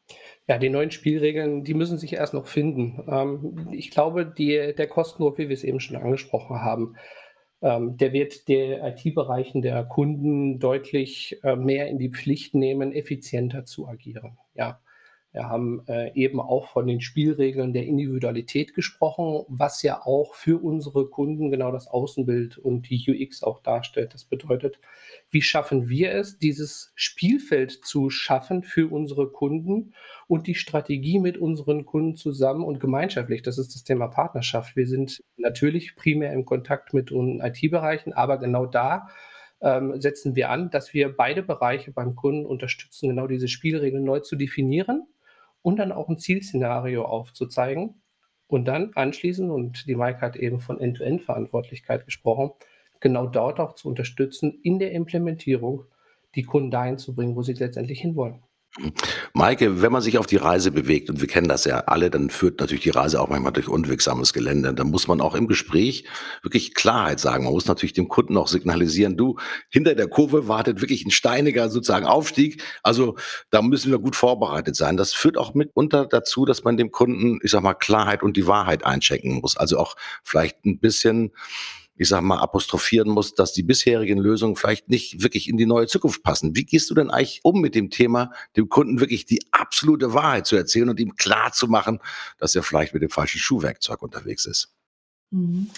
Ja, 0.47 0.57
die 0.57 0.69
neuen 0.69 0.91
Spielregeln, 0.91 1.63
die 1.63 1.73
müssen 1.73 1.97
sich 1.97 2.13
erst 2.13 2.33
noch 2.33 2.47
finden. 2.47 3.03
Ähm, 3.09 3.69
ich 3.71 3.91
glaube, 3.91 4.25
die, 4.25 4.73
der 4.77 4.87
Kostendruck, 4.87 5.37
wie 5.37 5.49
wir 5.49 5.53
es 5.53 5.63
eben 5.63 5.79
schon 5.79 5.97
angesprochen 5.97 6.61
haben, 6.61 6.95
ähm, 7.61 7.97
der 7.97 8.13
wird 8.13 8.47
der 8.47 8.87
IT-Bereichen 8.87 9.61
der 9.61 9.83
Kunden 9.83 10.59
deutlich 10.59 11.39
äh, 11.43 11.55
mehr 11.55 11.87
in 11.87 11.97
die 11.97 12.11
Pflicht 12.11 12.53
nehmen, 12.53 12.93
effizienter 12.93 13.65
zu 13.65 13.87
agieren. 13.87 14.37
Ja. 14.53 14.79
Wir 15.33 15.49
haben 15.49 15.83
äh, 15.87 16.13
eben 16.15 16.39
auch 16.39 16.69
von 16.69 16.87
den 16.87 17.01
Spielregeln 17.01 17.73
der 17.73 17.85
Individualität 17.85 18.73
gesprochen, 18.73 19.43
was 19.49 19.83
ja 19.83 20.01
auch 20.03 20.33
für 20.33 20.63
unsere 20.63 21.09
Kunden 21.09 21.51
genau 21.51 21.71
das 21.71 21.87
Außenbild 21.87 22.57
und 22.57 22.89
die 22.89 23.05
UX 23.07 23.43
auch 23.43 23.61
darstellt. 23.61 24.13
Das 24.13 24.23
bedeutet, 24.23 24.79
wie 25.29 25.41
schaffen 25.41 25.89
wir 25.89 26.13
es, 26.13 26.39
dieses 26.39 26.91
Spielfeld 26.95 27.71
zu 27.71 28.09
schaffen 28.09 28.63
für 28.63 28.91
unsere 28.91 29.29
Kunden 29.29 29.93
und 30.27 30.47
die 30.47 30.55
Strategie 30.55 31.19
mit 31.19 31.37
unseren 31.37 31.85
Kunden 31.85 32.15
zusammen 32.15 32.63
und 32.63 32.79
gemeinschaftlich. 32.79 33.41
Das 33.41 33.57
ist 33.57 33.75
das 33.75 33.83
Thema 33.83 34.07
Partnerschaft. 34.07 34.75
Wir 34.75 34.87
sind 34.87 35.21
natürlich 35.35 35.95
primär 35.95 36.31
im 36.31 36.45
Kontakt 36.45 36.93
mit 36.93 37.11
IT-Bereichen, 37.11 38.13
aber 38.13 38.39
genau 38.39 38.65
da 38.65 39.09
ähm, 39.59 39.99
setzen 39.99 40.35
wir 40.35 40.49
an, 40.49 40.69
dass 40.69 40.93
wir 40.93 41.15
beide 41.15 41.43
Bereiche 41.43 41.91
beim 41.91 42.15
Kunden 42.15 42.45
unterstützen, 42.45 43.09
genau 43.09 43.27
diese 43.27 43.47
Spielregeln 43.47 44.03
neu 44.03 44.21
zu 44.21 44.35
definieren 44.35 45.05
und 45.67 45.75
dann 45.79 45.91
auch 45.91 46.07
ein 46.07 46.17
Zielszenario 46.17 47.03
aufzuzeigen 47.03 48.01
und 48.47 48.69
dann 48.69 48.93
anschließend, 48.95 49.51
und 49.51 49.85
die 49.85 49.97
Mike 49.97 50.21
hat 50.21 50.37
eben 50.37 50.61
von 50.61 50.79
End-to-End-Verantwortlichkeit 50.79 52.05
gesprochen, 52.05 52.51
genau 53.01 53.27
dort 53.27 53.59
auch 53.59 53.75
zu 53.75 53.89
unterstützen, 53.89 54.61
in 54.63 54.79
der 54.79 54.93
Implementierung 54.93 55.83
die 56.35 56.43
Kunden 56.43 56.71
dahin 56.71 56.97
zu 56.97 57.13
bringen, 57.13 57.35
wo 57.35 57.41
sie 57.41 57.51
letztendlich 57.51 57.99
hinwollen. 57.99 58.43
Maike, 59.33 59.81
wenn 59.81 59.91
man 59.91 60.01
sich 60.01 60.17
auf 60.17 60.27
die 60.27 60.37
Reise 60.37 60.71
bewegt, 60.71 61.09
und 61.09 61.21
wir 61.21 61.27
kennen 61.27 61.47
das 61.47 61.65
ja 61.65 61.79
alle, 61.79 62.09
dann 62.09 62.29
führt 62.29 62.59
natürlich 62.59 62.83
die 62.83 62.89
Reise 62.89 63.21
auch 63.21 63.29
manchmal 63.29 63.53
durch 63.53 63.67
unwegsames 63.67 64.33
Gelände. 64.33 64.73
Da 64.73 64.83
muss 64.83 65.07
man 65.07 65.21
auch 65.21 65.35
im 65.35 65.47
Gespräch 65.47 66.05
wirklich 66.43 66.73
Klarheit 66.75 67.19
sagen. 67.19 67.43
Man 67.43 67.53
muss 67.53 67.65
natürlich 67.65 67.93
dem 67.93 68.07
Kunden 68.07 68.37
auch 68.37 68.47
signalisieren, 68.47 69.17
du, 69.17 69.37
hinter 69.69 69.95
der 69.95 70.07
Kurve 70.07 70.47
wartet 70.47 70.81
wirklich 70.81 71.05
ein 71.05 71.11
steiniger 71.11 71.69
sozusagen 71.69 72.05
Aufstieg. 72.05 72.63
Also 72.83 73.15
da 73.49 73.61
müssen 73.61 73.91
wir 73.91 73.99
gut 73.99 74.15
vorbereitet 74.15 74.75
sein. 74.75 74.97
Das 74.97 75.13
führt 75.13 75.37
auch 75.37 75.53
mitunter 75.53 76.05
dazu, 76.05 76.45
dass 76.45 76.63
man 76.63 76.77
dem 76.77 76.91
Kunden, 76.91 77.39
ich 77.43 77.51
sag 77.51 77.63
mal, 77.63 77.73
Klarheit 77.73 78.23
und 78.23 78.37
die 78.37 78.47
Wahrheit 78.47 78.85
einchecken 78.85 79.41
muss. 79.41 79.57
Also 79.57 79.77
auch 79.77 79.95
vielleicht 80.23 80.65
ein 80.65 80.79
bisschen 80.79 81.31
ich 81.97 82.07
sag 82.07 82.21
mal, 82.21 82.39
apostrophieren 82.39 83.09
muss, 83.09 83.33
dass 83.33 83.53
die 83.53 83.63
bisherigen 83.63 84.19
Lösungen 84.19 84.55
vielleicht 84.55 84.89
nicht 84.89 85.23
wirklich 85.23 85.49
in 85.49 85.57
die 85.57 85.65
neue 85.65 85.87
Zukunft 85.87 86.23
passen. 86.23 86.55
Wie 86.55 86.65
gehst 86.65 86.89
du 86.89 86.93
denn 86.93 87.09
eigentlich 87.09 87.41
um 87.43 87.59
mit 87.59 87.75
dem 87.75 87.89
Thema, 87.89 88.31
dem 88.55 88.69
Kunden 88.69 88.99
wirklich 88.99 89.25
die 89.25 89.41
absolute 89.51 90.13
Wahrheit 90.13 90.45
zu 90.45 90.55
erzählen 90.55 90.89
und 90.89 90.99
ihm 90.99 91.15
klar 91.15 91.51
zu 91.51 91.67
machen, 91.67 91.99
dass 92.37 92.55
er 92.55 92.63
vielleicht 92.63 92.93
mit 92.93 93.03
dem 93.03 93.09
falschen 93.09 93.39
Schuhwerkzeug 93.39 94.01
unterwegs 94.01 94.45
ist? 94.45 94.73
Mhm. 95.31 95.69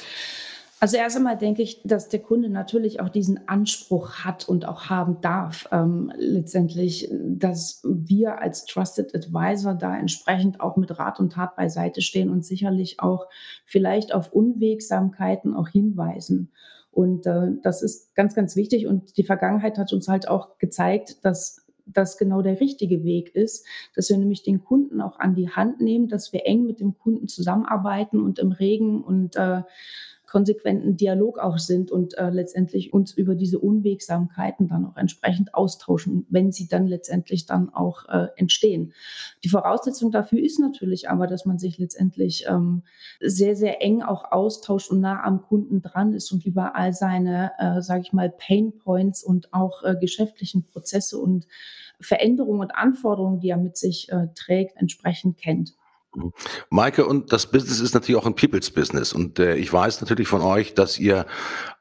Also 0.81 0.95
erst 0.95 1.17
einmal 1.17 1.38
denke 1.38 1.62
ich, 1.62 1.81
dass 1.83 2.07
der 2.07 2.21
Kunde 2.21 2.50
natürlich 2.50 3.01
auch 3.01 3.09
diesen 3.09 3.50
Anspruch 3.50 4.19
hat 4.24 4.48
und 4.48 4.65
auch 4.65 4.86
haben 4.86 5.19
darf, 5.19 5.67
ähm, 5.74 6.12
letztendlich, 6.15 7.12
dass 7.12 7.81
wir 7.83 8.39
als 8.39 8.65
Trusted 8.65 9.13
Advisor 9.13 9.74
da 9.74 9.98
entsprechend 9.98 10.62
auch 10.62 10.77
mit 10.77 10.98
Rat 10.98 11.19
und 11.19 11.33
Tat 11.33 11.57
beiseite 11.57 12.01
stehen 12.01 12.29
und 12.29 12.45
sicherlich 12.45 13.01
auch 13.01 13.27
vielleicht 13.65 14.13
auf 14.13 14.31
Unwegsamkeiten 14.31 15.53
auch 15.53 15.67
hinweisen. 15.67 16.51
Und 16.91 17.25
äh, 17.25 17.51
das 17.62 17.81
ist 17.81 18.15
ganz, 18.15 18.33
ganz 18.33 18.55
wichtig. 18.55 18.88
Und 18.88 19.17
die 19.17 19.24
Vergangenheit 19.24 19.77
hat 19.77 19.91
uns 19.91 20.07
halt 20.07 20.29
auch 20.29 20.57
gezeigt, 20.59 21.25
dass 21.25 21.65
das 21.86 22.17
genau 22.17 22.41
der 22.41 22.59
richtige 22.59 23.03
Weg 23.03 23.36
ist, 23.36 23.65
dass 23.95 24.09
wir 24.09 24.17
nämlich 24.17 24.43
den 24.43 24.63
Kunden 24.63 25.01
auch 25.01 25.19
an 25.19 25.36
die 25.36 25.50
Hand 25.50 25.81
nehmen, 25.81 26.07
dass 26.07 26.31
wir 26.33 26.45
eng 26.45 26.65
mit 26.65 26.79
dem 26.79 26.98
Kunden 26.98 27.27
zusammenarbeiten 27.27 28.21
und 28.21 28.39
im 28.39 28.51
Regen 28.51 29.03
und 29.03 29.36
äh, 29.36 29.63
konsequenten 30.29 30.95
Dialog 30.98 31.39
auch 31.39 31.57
sind 31.57 31.91
und 31.91 32.17
äh, 32.17 32.29
letztendlich 32.29 32.93
uns 32.93 33.13
über 33.13 33.36
diese 33.36 33.59
Unwegsamkeiten 33.59 34.67
dann 34.67 34.86
auch 34.86 34.98
entsprechend 34.98 35.53
austauschen, 35.53 36.25
wenn 36.29 36.51
sie 36.51 36.67
dann 36.67 36.88
letztendlich 36.88 37.45
dann 37.45 37.74
auch 37.74 38.07
äh, 38.07 38.27
entstehen. 38.36 38.93
Die 39.43 39.50
Voraussetzung 39.50 40.12
dafür 40.12 40.39
ist 40.39 40.59
natürlich 40.59 41.09
aber, 41.09 41.27
dass 41.27 41.45
man 41.45 41.59
sich 41.59 41.77
letztendlich 41.77 42.45
ähm, 42.48 42.83
sehr, 43.19 43.55
sehr 43.55 43.81
eng 43.81 44.01
auch 44.01 44.31
austauscht 44.31 44.91
und 44.91 45.01
nah 45.01 45.24
am 45.24 45.41
Kunden 45.41 45.81
dran 45.81 46.13
ist 46.13 46.31
und 46.31 46.45
über 46.45 46.75
all 46.75 46.93
seine, 46.93 47.51
äh, 47.57 47.81
sage 47.81 48.01
ich 48.01 48.13
mal, 48.13 48.29
Pain 48.29 48.77
Points 48.77 49.24
und 49.24 49.53
auch 49.53 49.83
äh, 49.83 49.95
geschäftlichen 50.00 50.63
Prozesse 50.63 51.17
und 51.17 51.48
Veränderungen 52.00 52.62
und 52.62 52.75
Anforderungen, 52.75 53.39
die 53.39 53.50
er 53.50 53.57
mit 53.57 53.77
sich 53.77 54.09
äh, 54.09 54.27
trägt, 54.36 54.77
entsprechend 54.77 55.38
kennt. 55.38 55.75
Maike, 56.69 57.05
und 57.05 57.31
das 57.33 57.51
Business 57.51 57.79
ist 57.79 57.93
natürlich 57.93 58.19
auch 58.21 58.25
ein 58.25 58.35
People's 58.35 58.71
Business. 58.71 59.13
Und 59.13 59.39
äh, 59.39 59.55
ich 59.55 59.71
weiß 59.71 60.01
natürlich 60.01 60.27
von 60.27 60.41
euch, 60.41 60.73
dass 60.73 60.99
ihr 60.99 61.25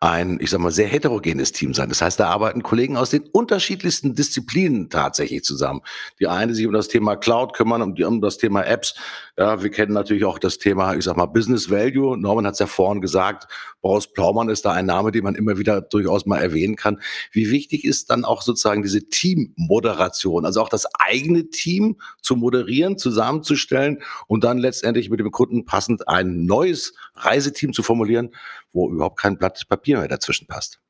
ein, 0.00 0.38
ich 0.40 0.50
sag 0.50 0.60
mal, 0.60 0.70
sehr 0.70 0.88
heterogenes 0.88 1.52
Team 1.52 1.74
seid. 1.74 1.90
Das 1.90 2.02
heißt, 2.02 2.20
da 2.20 2.28
arbeiten 2.28 2.62
Kollegen 2.62 2.96
aus 2.96 3.10
den 3.10 3.22
unterschiedlichsten 3.22 4.14
Disziplinen 4.14 4.90
tatsächlich 4.90 5.42
zusammen. 5.44 5.80
Die 6.20 6.28
eine 6.28 6.54
sich 6.54 6.66
um 6.66 6.72
das 6.72 6.88
Thema 6.88 7.16
Cloud 7.16 7.54
kümmern, 7.54 7.82
um, 7.82 7.94
die, 7.94 8.04
um 8.04 8.20
das 8.20 8.38
Thema 8.38 8.62
Apps. 8.62 8.94
Ja, 9.38 9.62
wir 9.62 9.70
kennen 9.70 9.92
natürlich 9.92 10.24
auch 10.24 10.40
das 10.40 10.58
Thema, 10.58 10.96
ich 10.96 11.04
sag 11.04 11.16
mal, 11.16 11.26
Business 11.26 11.70
Value. 11.70 12.18
Norman 12.18 12.44
hat 12.44 12.54
es 12.54 12.58
ja 12.58 12.66
vorhin 12.66 13.00
gesagt, 13.00 13.46
Boris 13.80 14.08
Plaumann 14.08 14.48
ist 14.48 14.64
da 14.64 14.72
ein 14.72 14.86
Name, 14.86 15.12
den 15.12 15.22
man 15.22 15.36
immer 15.36 15.58
wieder 15.58 15.80
durchaus 15.80 16.26
mal 16.26 16.38
erwähnen 16.38 16.74
kann. 16.74 17.00
Wie 17.30 17.48
wichtig 17.48 17.84
ist 17.84 18.10
dann 18.10 18.24
auch 18.24 18.42
sozusagen 18.42 18.82
diese 18.82 19.08
Teammoderation, 19.08 20.44
also 20.44 20.60
auch 20.60 20.68
das 20.68 20.86
eigene 20.92 21.50
Team 21.50 22.00
zu 22.20 22.34
moderieren, 22.34 22.98
zusammenzustellen 22.98 24.02
und 24.26 24.42
dann 24.42 24.58
letztendlich 24.58 25.08
mit 25.08 25.20
dem 25.20 25.30
Kunden 25.30 25.64
passend 25.64 26.08
ein 26.08 26.44
neues 26.44 26.94
Reiseteam 27.14 27.72
zu 27.72 27.84
formulieren, 27.84 28.34
wo 28.72 28.90
überhaupt 28.90 29.20
kein 29.20 29.38
Blatt 29.38 29.68
Papier 29.68 29.98
mehr 29.98 30.08
dazwischen 30.08 30.48
passt. 30.48 30.80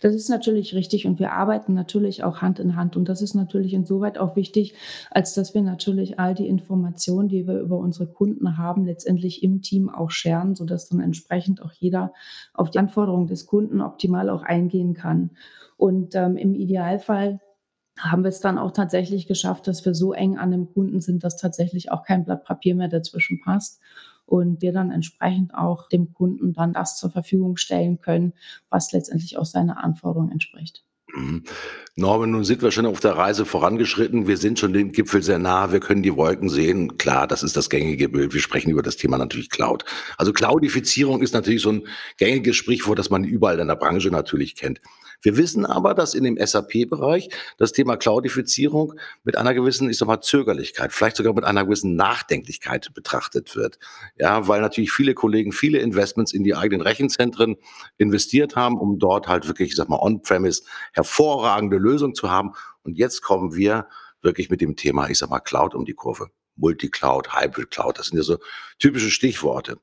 Das 0.00 0.14
ist 0.14 0.28
natürlich 0.28 0.74
richtig 0.74 1.06
und 1.06 1.18
wir 1.18 1.32
arbeiten 1.32 1.74
natürlich 1.74 2.24
auch 2.24 2.42
Hand 2.42 2.58
in 2.58 2.76
Hand 2.76 2.96
und 2.96 3.08
das 3.08 3.22
ist 3.22 3.34
natürlich 3.34 3.74
insoweit 3.74 4.18
auch 4.18 4.36
wichtig, 4.36 4.74
als 5.10 5.34
dass 5.34 5.54
wir 5.54 5.62
natürlich 5.62 6.18
all 6.18 6.34
die 6.34 6.46
Informationen, 6.46 7.28
die 7.28 7.46
wir 7.46 7.60
über 7.60 7.78
unsere 7.78 8.06
Kunden 8.06 8.56
haben, 8.56 8.84
letztendlich 8.84 9.42
im 9.42 9.62
Team 9.62 9.88
auch 9.88 10.10
scheren, 10.10 10.54
sodass 10.54 10.88
dann 10.88 11.00
entsprechend 11.00 11.62
auch 11.62 11.72
jeder 11.72 12.12
auf 12.54 12.70
die 12.70 12.78
Anforderungen 12.78 13.26
des 13.26 13.46
Kunden 13.46 13.80
optimal 13.80 14.30
auch 14.30 14.42
eingehen 14.42 14.94
kann. 14.94 15.30
Und 15.76 16.14
ähm, 16.14 16.36
im 16.36 16.54
Idealfall 16.54 17.40
haben 17.98 18.22
wir 18.22 18.28
es 18.28 18.40
dann 18.40 18.58
auch 18.58 18.72
tatsächlich 18.72 19.26
geschafft, 19.26 19.66
dass 19.66 19.84
wir 19.84 19.94
so 19.94 20.12
eng 20.12 20.38
an 20.38 20.50
dem 20.50 20.72
Kunden 20.72 21.00
sind, 21.00 21.24
dass 21.24 21.36
tatsächlich 21.36 21.90
auch 21.90 22.04
kein 22.04 22.24
Blatt 22.24 22.44
Papier 22.44 22.74
mehr 22.74 22.88
dazwischen 22.88 23.40
passt 23.40 23.80
und 24.28 24.60
wir 24.60 24.72
dann 24.72 24.90
entsprechend 24.90 25.54
auch 25.54 25.88
dem 25.88 26.12
Kunden 26.12 26.52
dann 26.52 26.74
das 26.74 26.98
zur 26.98 27.10
Verfügung 27.10 27.56
stellen 27.56 28.00
können, 28.00 28.34
was 28.68 28.92
letztendlich 28.92 29.38
auch 29.38 29.46
seiner 29.46 29.82
Anforderung 29.82 30.30
entspricht. 30.30 30.84
Mhm. 31.14 31.44
Norman, 31.96 32.30
nun 32.30 32.44
sind 32.44 32.60
wir 32.60 32.70
schon 32.70 32.84
auf 32.84 33.00
der 33.00 33.16
Reise 33.16 33.46
vorangeschritten. 33.46 34.26
Wir 34.26 34.36
sind 34.36 34.58
schon 34.58 34.74
dem 34.74 34.92
Gipfel 34.92 35.22
sehr 35.22 35.38
nah. 35.38 35.72
Wir 35.72 35.80
können 35.80 36.02
die 36.02 36.14
Wolken 36.14 36.50
sehen. 36.50 36.98
Klar, 36.98 37.26
das 37.26 37.42
ist 37.42 37.56
das 37.56 37.70
gängige 37.70 38.10
Bild. 38.10 38.34
Wir 38.34 38.42
sprechen 38.42 38.70
über 38.70 38.82
das 38.82 38.96
Thema 38.96 39.16
natürlich 39.16 39.48
Cloud. 39.48 39.86
Also 40.18 40.34
Cloudifizierung 40.34 41.22
ist 41.22 41.32
natürlich 41.32 41.62
so 41.62 41.72
ein 41.72 41.86
gängiges 42.18 42.56
Sprichwort, 42.56 42.98
das 42.98 43.08
man 43.08 43.24
überall 43.24 43.58
in 43.58 43.68
der 43.68 43.76
Branche 43.76 44.10
natürlich 44.10 44.54
kennt. 44.54 44.80
Wir 45.20 45.36
wissen 45.36 45.66
aber, 45.66 45.94
dass 45.94 46.14
in 46.14 46.24
dem 46.24 46.38
SAP-Bereich 46.38 47.28
das 47.56 47.72
Thema 47.72 47.96
Cloudifizierung 47.96 48.94
mit 49.24 49.36
einer 49.36 49.54
gewissen, 49.54 49.90
ich 49.90 49.98
sag 49.98 50.06
mal, 50.06 50.20
Zögerlichkeit, 50.20 50.92
vielleicht 50.92 51.16
sogar 51.16 51.34
mit 51.34 51.44
einer 51.44 51.64
gewissen 51.64 51.96
Nachdenklichkeit 51.96 52.92
betrachtet 52.94 53.56
wird. 53.56 53.78
Ja, 54.16 54.46
weil 54.46 54.60
natürlich 54.60 54.92
viele 54.92 55.14
Kollegen 55.14 55.52
viele 55.52 55.78
Investments 55.78 56.32
in 56.32 56.44
die 56.44 56.54
eigenen 56.54 56.82
Rechenzentren 56.82 57.56
investiert 57.96 58.56
haben, 58.56 58.78
um 58.78 58.98
dort 58.98 59.26
halt 59.26 59.48
wirklich, 59.48 59.70
ich 59.70 59.76
sag 59.76 59.88
mal, 59.88 59.98
on-premise 59.98 60.62
hervorragende 60.92 61.78
Lösungen 61.78 62.14
zu 62.14 62.30
haben. 62.30 62.52
Und 62.82 62.96
jetzt 62.96 63.22
kommen 63.22 63.54
wir 63.54 63.88
wirklich 64.22 64.50
mit 64.50 64.60
dem 64.60 64.76
Thema, 64.76 65.08
ich 65.08 65.18
sag 65.18 65.30
mal, 65.30 65.40
Cloud 65.40 65.74
um 65.74 65.84
die 65.84 65.94
Kurve. 65.94 66.28
Multicloud, 66.58 67.36
Hybrid 67.36 67.70
Cloud, 67.70 67.98
das 67.98 68.06
sind 68.06 68.18
ja 68.18 68.24
so 68.24 68.38
typische 68.78 69.10
Stichworte. 69.10 69.78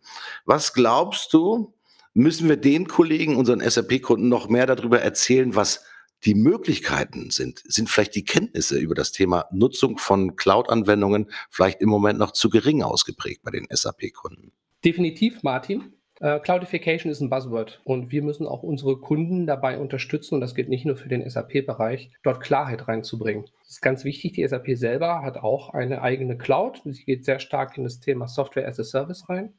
Was 0.45 0.73
glaubst 0.73 1.33
du, 1.33 1.73
müssen 2.15 2.49
wir 2.49 2.57
den 2.57 2.87
Kollegen, 2.87 3.35
unseren 3.35 3.59
SAP-Kunden, 3.59 4.27
noch 4.27 4.49
mehr 4.49 4.65
darüber 4.65 5.01
erzählen, 5.01 5.53
was 5.55 5.85
die 6.23 6.33
Möglichkeiten 6.33 7.29
sind. 7.29 7.61
Sind 7.65 7.89
vielleicht 7.89 8.15
die 8.15 8.23
Kenntnisse 8.23 8.79
über 8.79 8.95
das 8.95 9.11
Thema 9.11 9.45
Nutzung 9.51 9.97
von 9.97 10.35
Cloud-Anwendungen 10.35 11.29
vielleicht 11.51 11.81
im 11.81 11.89
Moment 11.89 12.17
noch 12.17 12.31
zu 12.31 12.49
gering 12.49 12.81
ausgeprägt 12.81 13.43
bei 13.43 13.51
den 13.51 13.67
SAP-Kunden? 13.69 14.51
Definitiv, 14.83 15.43
Martin. 15.43 15.91
Uh, 16.21 16.39
Cloudification 16.39 17.11
ist 17.11 17.19
ein 17.19 17.29
Buzzword 17.29 17.81
und 17.83 18.09
wir 18.09 18.23
müssen 18.23 18.47
auch 18.47 18.63
unsere 18.63 18.97
Kunden 18.97 19.45
dabei 19.45 19.77
unterstützen, 19.77 20.35
und 20.35 20.41
das 20.41 20.55
gilt 20.55 20.69
nicht 20.69 20.85
nur 20.85 20.95
für 20.95 21.09
den 21.09 21.29
SAP-Bereich, 21.29 22.09
dort 22.23 22.39
Klarheit 22.39 22.87
reinzubringen. 22.87 23.43
Das 23.63 23.71
ist 23.71 23.81
ganz 23.81 24.05
wichtig, 24.05 24.31
die 24.31 24.47
SAP 24.47 24.77
selber 24.77 25.23
hat 25.23 25.35
auch 25.35 25.73
eine 25.73 26.01
eigene 26.01 26.37
Cloud. 26.37 26.81
Sie 26.85 27.03
geht 27.03 27.25
sehr 27.25 27.39
stark 27.39 27.77
in 27.77 27.83
das 27.83 27.99
Thema 27.99 28.29
Software 28.29 28.65
as 28.65 28.79
a 28.79 28.85
Service 28.85 29.27
rein. 29.27 29.53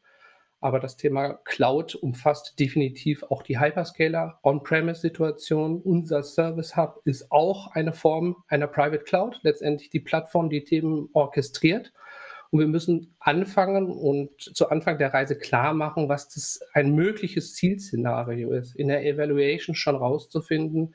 Aber 0.60 0.80
das 0.80 0.96
Thema 0.96 1.34
Cloud 1.44 1.94
umfasst 1.94 2.58
definitiv 2.58 3.22
auch 3.24 3.42
die 3.42 3.60
Hyperscaler, 3.60 4.38
On-Premise-Situation. 4.42 5.82
Unser 5.82 6.22
Service 6.22 6.76
Hub 6.76 7.00
ist 7.04 7.30
auch 7.30 7.72
eine 7.72 7.92
Form 7.92 8.36
einer 8.48 8.66
Private 8.66 9.04
Cloud, 9.04 9.38
letztendlich 9.42 9.90
die 9.90 10.00
Plattform, 10.00 10.48
die 10.48 10.64
Themen 10.64 11.10
orchestriert. 11.12 11.92
Und 12.50 12.60
wir 12.60 12.68
müssen 12.68 13.14
anfangen 13.18 13.90
und 13.90 14.30
zu 14.38 14.70
Anfang 14.70 14.98
der 14.98 15.12
Reise 15.12 15.36
klar 15.36 15.74
machen, 15.74 16.08
was 16.08 16.28
das 16.28 16.60
ein 16.72 16.94
mögliches 16.94 17.54
Zielszenario 17.54 18.52
ist. 18.52 18.74
In 18.76 18.88
der 18.88 19.04
Evaluation 19.04 19.74
schon 19.74 19.96
rauszufinden, 19.96 20.94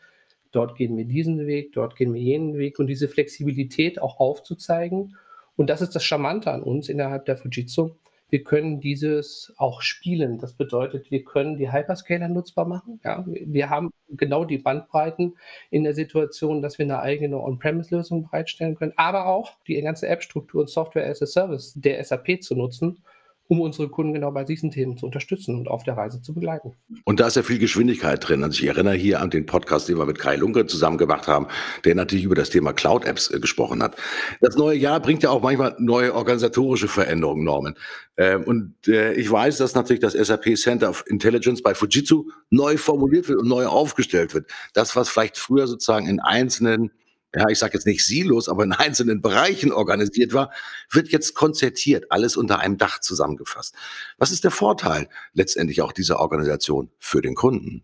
dort 0.52 0.76
gehen 0.76 0.98
wir 0.98 1.06
diesen 1.06 1.46
Weg, 1.46 1.74
dort 1.74 1.96
gehen 1.96 2.14
wir 2.14 2.22
jenen 2.22 2.58
Weg 2.58 2.80
und 2.80 2.88
diese 2.88 3.08
Flexibilität 3.08 4.02
auch 4.02 4.20
aufzuzeigen. 4.20 5.18
Und 5.56 5.70
das 5.70 5.82
ist 5.82 5.94
das 5.94 6.04
Charmante 6.04 6.52
an 6.52 6.64
uns 6.64 6.90
innerhalb 6.90 7.26
der 7.26 7.38
Fujitsu 7.38 7.92
wir 8.32 8.44
können 8.44 8.80
dieses 8.80 9.54
auch 9.58 9.82
spielen. 9.82 10.40
Das 10.40 10.54
bedeutet, 10.54 11.12
wir 11.12 11.24
können 11.24 11.58
die 11.58 11.72
Hyperscaler 11.72 12.30
nutzbar 12.30 12.66
machen. 12.66 13.00
Ja, 13.04 13.24
wir 13.28 13.70
haben 13.70 13.92
genau 14.10 14.46
die 14.46 14.58
Bandbreiten 14.58 15.36
in 15.70 15.84
der 15.84 15.94
Situation, 15.94 16.62
dass 16.62 16.80
wir 16.80 16.86
eine 16.86 17.00
eigene 17.00 17.40
On-Premise-Lösung 17.40 18.24
bereitstellen 18.24 18.76
können, 18.76 18.94
aber 18.96 19.28
auch 19.28 19.52
die 19.68 19.80
ganze 19.82 20.08
App-Struktur 20.08 20.62
und 20.62 20.70
Software 20.70 21.10
as 21.10 21.22
a 21.22 21.26
Service 21.26 21.74
der 21.76 22.04
SAP 22.04 22.42
zu 22.42 22.56
nutzen 22.56 23.04
um 23.52 23.60
unsere 23.60 23.90
Kunden 23.90 24.14
genau 24.14 24.32
bei 24.32 24.46
diesen 24.46 24.72
Themen 24.72 24.96
zu 24.96 25.06
unterstützen 25.06 25.58
und 25.58 25.68
auf 25.68 25.84
der 25.84 25.98
Reise 25.98 26.22
zu 26.22 26.34
begleiten. 26.34 26.72
Und 27.04 27.20
da 27.20 27.28
ist 27.28 27.36
ja 27.36 27.44
viel 27.44 27.60
Geschwindigkeit 27.60 28.26
drin. 28.26 28.46
Also 28.46 28.64
ich 28.64 28.70
erinnere 28.70 28.94
hier 28.94 29.20
an 29.20 29.30
den 29.30 29.46
Podcast, 29.46 29.90
den 29.90 29.98
wir 29.98 30.06
mit 30.06 30.20
Kai 30.20 30.38
Lunke 30.38 30.68
zusammen 30.68 30.98
gemacht 30.98 31.28
haben, 31.28 31.48
der 31.84 31.96
natürlich 31.96 32.24
über 32.24 32.36
das 32.36 32.50
Thema 32.50 32.72
Cloud-Apps 32.72 33.30
äh, 33.30 33.42
gesprochen 33.42 33.84
hat. 33.84 33.98
Das 34.40 34.56
neue 34.56 34.78
Jahr 34.78 35.02
bringt 35.02 35.24
ja 35.24 35.32
auch 35.32 35.42
manchmal 35.42 35.76
neue 35.80 36.16
organisatorische 36.16 36.88
Veränderungen, 36.88 37.44
Normen. 37.44 37.76
Ähm, 38.16 38.46
und 38.46 38.88
äh, 38.88 39.16
ich 39.16 39.30
weiß, 39.30 39.58
dass 39.58 39.76
natürlich 39.76 40.00
das 40.00 40.14
SAP 40.14 40.56
Center 40.56 40.90
of 40.90 41.04
Intelligence 41.08 41.62
bei 41.62 41.76
Fujitsu 41.76 42.30
neu 42.52 42.78
formuliert 42.78 43.28
wird 43.28 43.40
und 43.40 43.50
neu 43.50 43.66
aufgestellt 43.66 44.34
wird. 44.34 44.50
Das, 44.74 44.96
was 44.96 45.10
vielleicht 45.10 45.38
früher 45.38 45.68
sozusagen 45.68 46.08
in 46.08 46.22
einzelnen 46.22 46.92
ja, 47.36 47.48
ich 47.50 47.60
sage 47.60 47.74
jetzt 47.74 47.86
nicht 47.86 48.06
Silos, 48.06 48.50
aber 48.50 48.64
in 48.64 48.74
einzelnen 48.74 49.22
Bereichen 49.22 49.72
organisiert 49.72 50.34
war, 50.34 50.52
wird 50.90 51.10
jetzt 51.10 51.34
konzertiert, 51.34 52.12
alles 52.12 52.36
unter 52.38 52.60
einem 52.60 52.78
Dach 52.78 53.00
zusammengefasst. 53.00 53.76
Was 54.18 54.32
ist 54.32 54.44
der 54.44 54.52
Vorteil 54.52 55.08
letztendlich 55.34 55.82
auch 55.82 55.92
dieser 55.92 56.20
Organisation 56.20 56.92
für 57.00 57.22
den 57.22 57.36
Kunden? 57.36 57.84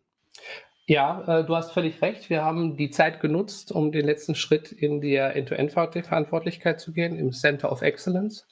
Ja, 0.85 1.39
äh, 1.39 1.45
du 1.45 1.55
hast 1.55 1.73
völlig 1.73 2.01
recht. 2.01 2.29
Wir 2.29 2.43
haben 2.43 2.77
die 2.77 2.89
Zeit 2.89 3.19
genutzt, 3.19 3.73
um 3.73 3.91
den 3.91 4.05
letzten 4.05 4.35
Schritt 4.35 4.71
in 4.71 5.01
die 5.01 5.15
End-to-End-Verantwortlichkeit 5.15 6.79
zu 6.79 6.93
gehen, 6.93 7.17
im 7.17 7.33
Center 7.33 7.71
of 7.71 7.81
Excellence. 7.81 8.47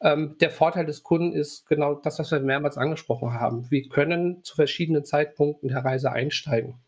Ähm, 0.00 0.36
der 0.40 0.50
Vorteil 0.50 0.86
des 0.86 1.02
Kunden 1.02 1.32
ist 1.32 1.66
genau 1.66 1.94
das, 1.94 2.18
was 2.18 2.30
wir 2.30 2.40
mehrmals 2.40 2.76
angesprochen 2.76 3.34
haben. 3.34 3.70
Wir 3.70 3.88
können 3.88 4.42
zu 4.44 4.54
verschiedenen 4.54 5.04
Zeitpunkten 5.04 5.68
der 5.68 5.84
Reise 5.84 6.12
einsteigen. 6.12 6.81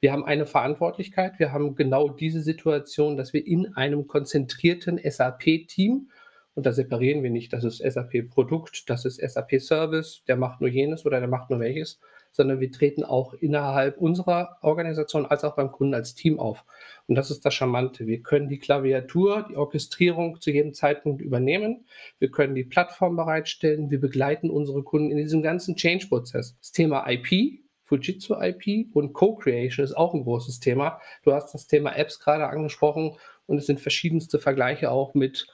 Wir 0.00 0.12
haben 0.12 0.24
eine 0.24 0.46
Verantwortlichkeit. 0.46 1.38
Wir 1.38 1.52
haben 1.52 1.76
genau 1.76 2.08
diese 2.08 2.40
Situation, 2.40 3.18
dass 3.18 3.34
wir 3.34 3.46
in 3.46 3.74
einem 3.74 4.06
konzentrierten 4.06 4.98
SAP-Team, 4.98 6.10
und 6.54 6.66
da 6.66 6.72
separieren 6.72 7.22
wir 7.22 7.30
nicht, 7.30 7.52
das 7.52 7.64
ist 7.64 7.78
SAP-Produkt, 7.78 8.88
das 8.88 9.04
ist 9.04 9.20
SAP-Service, 9.20 10.24
der 10.26 10.36
macht 10.36 10.60
nur 10.60 10.70
jenes 10.70 11.04
oder 11.04 11.20
der 11.20 11.28
macht 11.28 11.50
nur 11.50 11.60
welches, 11.60 12.00
sondern 12.32 12.60
wir 12.60 12.70
treten 12.70 13.04
auch 13.04 13.34
innerhalb 13.34 13.98
unserer 13.98 14.56
Organisation 14.62 15.26
als 15.26 15.44
auch 15.44 15.54
beim 15.54 15.70
Kunden 15.70 15.94
als 15.94 16.14
Team 16.14 16.38
auf. 16.38 16.64
Und 17.06 17.16
das 17.16 17.30
ist 17.30 17.44
das 17.44 17.54
Charmante. 17.54 18.06
Wir 18.06 18.22
können 18.22 18.48
die 18.48 18.58
Klaviatur, 18.58 19.46
die 19.50 19.56
Orchestrierung 19.56 20.40
zu 20.40 20.50
jedem 20.50 20.72
Zeitpunkt 20.72 21.20
übernehmen. 21.20 21.84
Wir 22.18 22.30
können 22.30 22.54
die 22.54 22.64
Plattform 22.64 23.16
bereitstellen. 23.16 23.90
Wir 23.90 24.00
begleiten 24.00 24.48
unsere 24.48 24.82
Kunden 24.82 25.10
in 25.10 25.18
diesem 25.18 25.42
ganzen 25.42 25.76
Change-Prozess. 25.76 26.56
Das 26.58 26.72
Thema 26.72 27.04
IP, 27.08 27.60
Fujitsu 27.90 28.36
IP 28.40 28.94
und 28.94 29.12
Co-Creation 29.12 29.84
ist 29.84 29.96
auch 29.96 30.14
ein 30.14 30.22
großes 30.22 30.60
Thema. 30.60 31.00
Du 31.24 31.32
hast 31.32 31.52
das 31.52 31.66
Thema 31.66 31.96
Apps 31.96 32.20
gerade 32.20 32.46
angesprochen 32.46 33.16
und 33.46 33.58
es 33.58 33.66
sind 33.66 33.80
verschiedenste 33.80 34.38
Vergleiche 34.38 34.92
auch 34.92 35.14
mit 35.14 35.48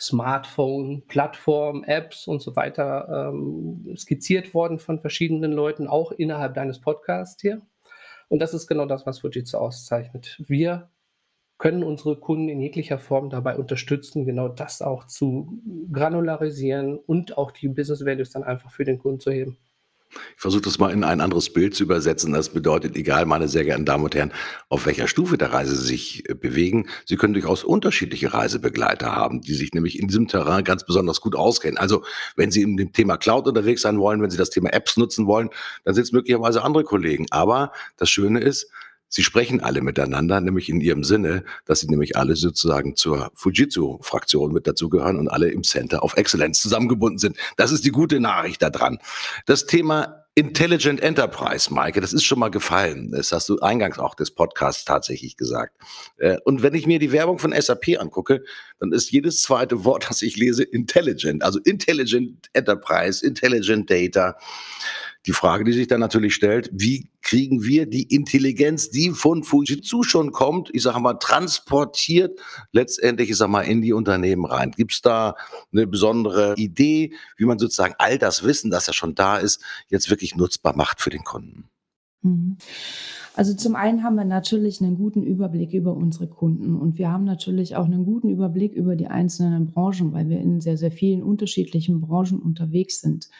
Smartphone, 0.00 1.02
Plattform, 1.06 1.84
Apps 1.84 2.26
und 2.26 2.40
so 2.40 2.56
weiter 2.56 3.30
ähm, 3.30 3.94
skizziert 3.94 4.54
worden 4.54 4.78
von 4.78 5.00
verschiedenen 5.00 5.52
Leuten, 5.52 5.86
auch 5.86 6.12
innerhalb 6.12 6.54
deines 6.54 6.80
Podcasts 6.80 7.40
hier. 7.42 7.60
Und 8.28 8.38
das 8.38 8.54
ist 8.54 8.66
genau 8.66 8.86
das, 8.86 9.04
was 9.04 9.18
Fujitsu 9.18 9.58
auszeichnet. 9.58 10.42
Wir 10.48 10.88
können 11.58 11.84
unsere 11.84 12.18
Kunden 12.18 12.48
in 12.48 12.60
jeglicher 12.60 12.98
Form 12.98 13.28
dabei 13.28 13.56
unterstützen, 13.58 14.24
genau 14.24 14.48
das 14.48 14.80
auch 14.80 15.06
zu 15.06 15.60
granularisieren 15.92 16.96
und 16.96 17.36
auch 17.36 17.50
die 17.50 17.68
Business 17.68 18.06
Values 18.06 18.30
dann 18.30 18.44
einfach 18.44 18.70
für 18.70 18.84
den 18.84 18.98
Kunden 18.98 19.20
zu 19.20 19.30
heben. 19.30 19.58
Ich 20.36 20.40
versuche 20.40 20.62
das 20.62 20.78
mal 20.78 20.90
in 20.90 21.04
ein 21.04 21.20
anderes 21.20 21.52
Bild 21.52 21.74
zu 21.74 21.84
übersetzen. 21.84 22.32
Das 22.32 22.50
bedeutet, 22.50 22.96
egal, 22.96 23.26
meine 23.26 23.48
sehr 23.48 23.64
geehrten 23.64 23.84
Damen 23.84 24.04
und 24.04 24.14
Herren, 24.14 24.32
auf 24.68 24.86
welcher 24.86 25.08
Stufe 25.08 25.38
der 25.38 25.52
Reise 25.52 25.76
Sie 25.76 25.86
sich 25.86 26.28
äh, 26.28 26.34
bewegen, 26.34 26.88
Sie 27.06 27.16
können 27.16 27.34
durchaus 27.34 27.64
unterschiedliche 27.64 28.32
Reisebegleiter 28.32 29.14
haben, 29.14 29.40
die 29.40 29.54
sich 29.54 29.72
nämlich 29.72 29.98
in 29.98 30.08
diesem 30.08 30.28
Terrain 30.28 30.64
ganz 30.64 30.84
besonders 30.84 31.20
gut 31.20 31.34
auskennen. 31.34 31.78
Also, 31.78 32.04
wenn 32.36 32.50
Sie 32.50 32.62
in 32.62 32.76
dem 32.76 32.92
Thema 32.92 33.16
Cloud 33.16 33.46
unterwegs 33.46 33.82
sein 33.82 33.98
wollen, 33.98 34.22
wenn 34.22 34.30
Sie 34.30 34.36
das 34.36 34.50
Thema 34.50 34.72
Apps 34.72 34.96
nutzen 34.96 35.26
wollen, 35.26 35.50
dann 35.84 35.94
sind 35.94 36.04
es 36.04 36.12
möglicherweise 36.12 36.62
andere 36.62 36.84
Kollegen. 36.84 37.26
Aber 37.30 37.72
das 37.96 38.10
Schöne 38.10 38.40
ist, 38.40 38.68
Sie 39.14 39.22
sprechen 39.22 39.60
alle 39.60 39.82
miteinander, 39.82 40.40
nämlich 40.40 40.70
in 40.70 40.80
ihrem 40.80 41.04
Sinne, 41.04 41.44
dass 41.66 41.80
sie 41.80 41.88
nämlich 41.88 42.16
alle 42.16 42.34
sozusagen 42.34 42.96
zur 42.96 43.30
Fujitsu-Fraktion 43.34 44.54
mit 44.54 44.66
dazugehören 44.66 45.18
und 45.18 45.28
alle 45.28 45.50
im 45.50 45.64
Center 45.64 46.02
of 46.02 46.16
Excellence 46.16 46.62
zusammengebunden 46.62 47.18
sind. 47.18 47.36
Das 47.58 47.72
ist 47.72 47.84
die 47.84 47.90
gute 47.90 48.20
Nachricht 48.20 48.62
daran. 48.62 48.98
Das 49.44 49.66
Thema 49.66 50.24
Intelligent 50.34 51.02
Enterprise, 51.02 51.72
Maike, 51.74 52.00
das 52.00 52.14
ist 52.14 52.24
schon 52.24 52.38
mal 52.38 52.48
gefallen. 52.48 53.10
Das 53.12 53.32
hast 53.32 53.50
du 53.50 53.58
eingangs 53.58 53.98
auch 53.98 54.14
des 54.14 54.30
Podcasts 54.30 54.86
tatsächlich 54.86 55.36
gesagt. 55.36 55.76
Äh, 56.16 56.38
und 56.46 56.62
wenn 56.62 56.72
ich 56.72 56.86
mir 56.86 56.98
die 56.98 57.12
Werbung 57.12 57.38
von 57.38 57.52
SAP 57.52 58.00
angucke, 58.00 58.42
dann 58.80 58.92
ist 58.92 59.10
jedes 59.10 59.42
zweite 59.42 59.84
Wort, 59.84 60.06
das 60.08 60.22
ich 60.22 60.38
lese, 60.38 60.62
intelligent. 60.62 61.42
Also 61.42 61.58
Intelligent 61.58 62.48
Enterprise, 62.54 63.26
Intelligent 63.26 63.90
Data. 63.90 64.38
Die 65.26 65.32
Frage, 65.32 65.64
die 65.64 65.72
sich 65.72 65.86
dann 65.86 66.00
natürlich 66.00 66.34
stellt, 66.34 66.70
wie 66.72 67.10
kriegen 67.22 67.62
wir 67.62 67.86
die 67.86 68.02
Intelligenz, 68.02 68.90
die 68.90 69.10
von 69.10 69.44
Fujitsu 69.44 70.02
schon 70.02 70.32
kommt, 70.32 70.70
ich 70.72 70.82
sage 70.82 71.00
mal, 71.00 71.14
transportiert 71.14 72.40
letztendlich, 72.72 73.30
ich 73.30 73.36
sage 73.36 73.52
mal, 73.52 73.62
in 73.62 73.82
die 73.82 73.92
Unternehmen 73.92 74.44
rein? 74.44 74.72
Gibt 74.72 74.92
es 74.92 75.00
da 75.00 75.36
eine 75.72 75.86
besondere 75.86 76.54
Idee, 76.56 77.12
wie 77.36 77.44
man 77.44 77.58
sozusagen 77.58 77.94
all 77.98 78.18
das 78.18 78.42
Wissen, 78.42 78.70
das 78.70 78.88
ja 78.88 78.92
schon 78.92 79.14
da 79.14 79.36
ist, 79.36 79.62
jetzt 79.88 80.10
wirklich 80.10 80.34
nutzbar 80.34 80.76
macht 80.76 81.00
für 81.00 81.10
den 81.10 81.22
Kunden? 81.22 81.68
Mhm. 82.22 82.56
Also 83.34 83.54
zum 83.54 83.76
einen 83.76 84.02
haben 84.02 84.16
wir 84.16 84.24
natürlich 84.24 84.82
einen 84.82 84.96
guten 84.96 85.22
Überblick 85.22 85.72
über 85.72 85.94
unsere 85.94 86.28
Kunden 86.28 86.76
und 86.76 86.98
wir 86.98 87.10
haben 87.10 87.24
natürlich 87.24 87.76
auch 87.76 87.86
einen 87.86 88.04
guten 88.04 88.28
Überblick 88.28 88.74
über 88.74 88.94
die 88.94 89.06
einzelnen 89.06 89.66
Branchen, 89.66 90.12
weil 90.12 90.28
wir 90.28 90.38
in 90.38 90.60
sehr, 90.60 90.76
sehr 90.76 90.92
vielen 90.92 91.22
unterschiedlichen 91.22 92.00
Branchen 92.00 92.40
unterwegs 92.40 93.00
sind. 93.00 93.30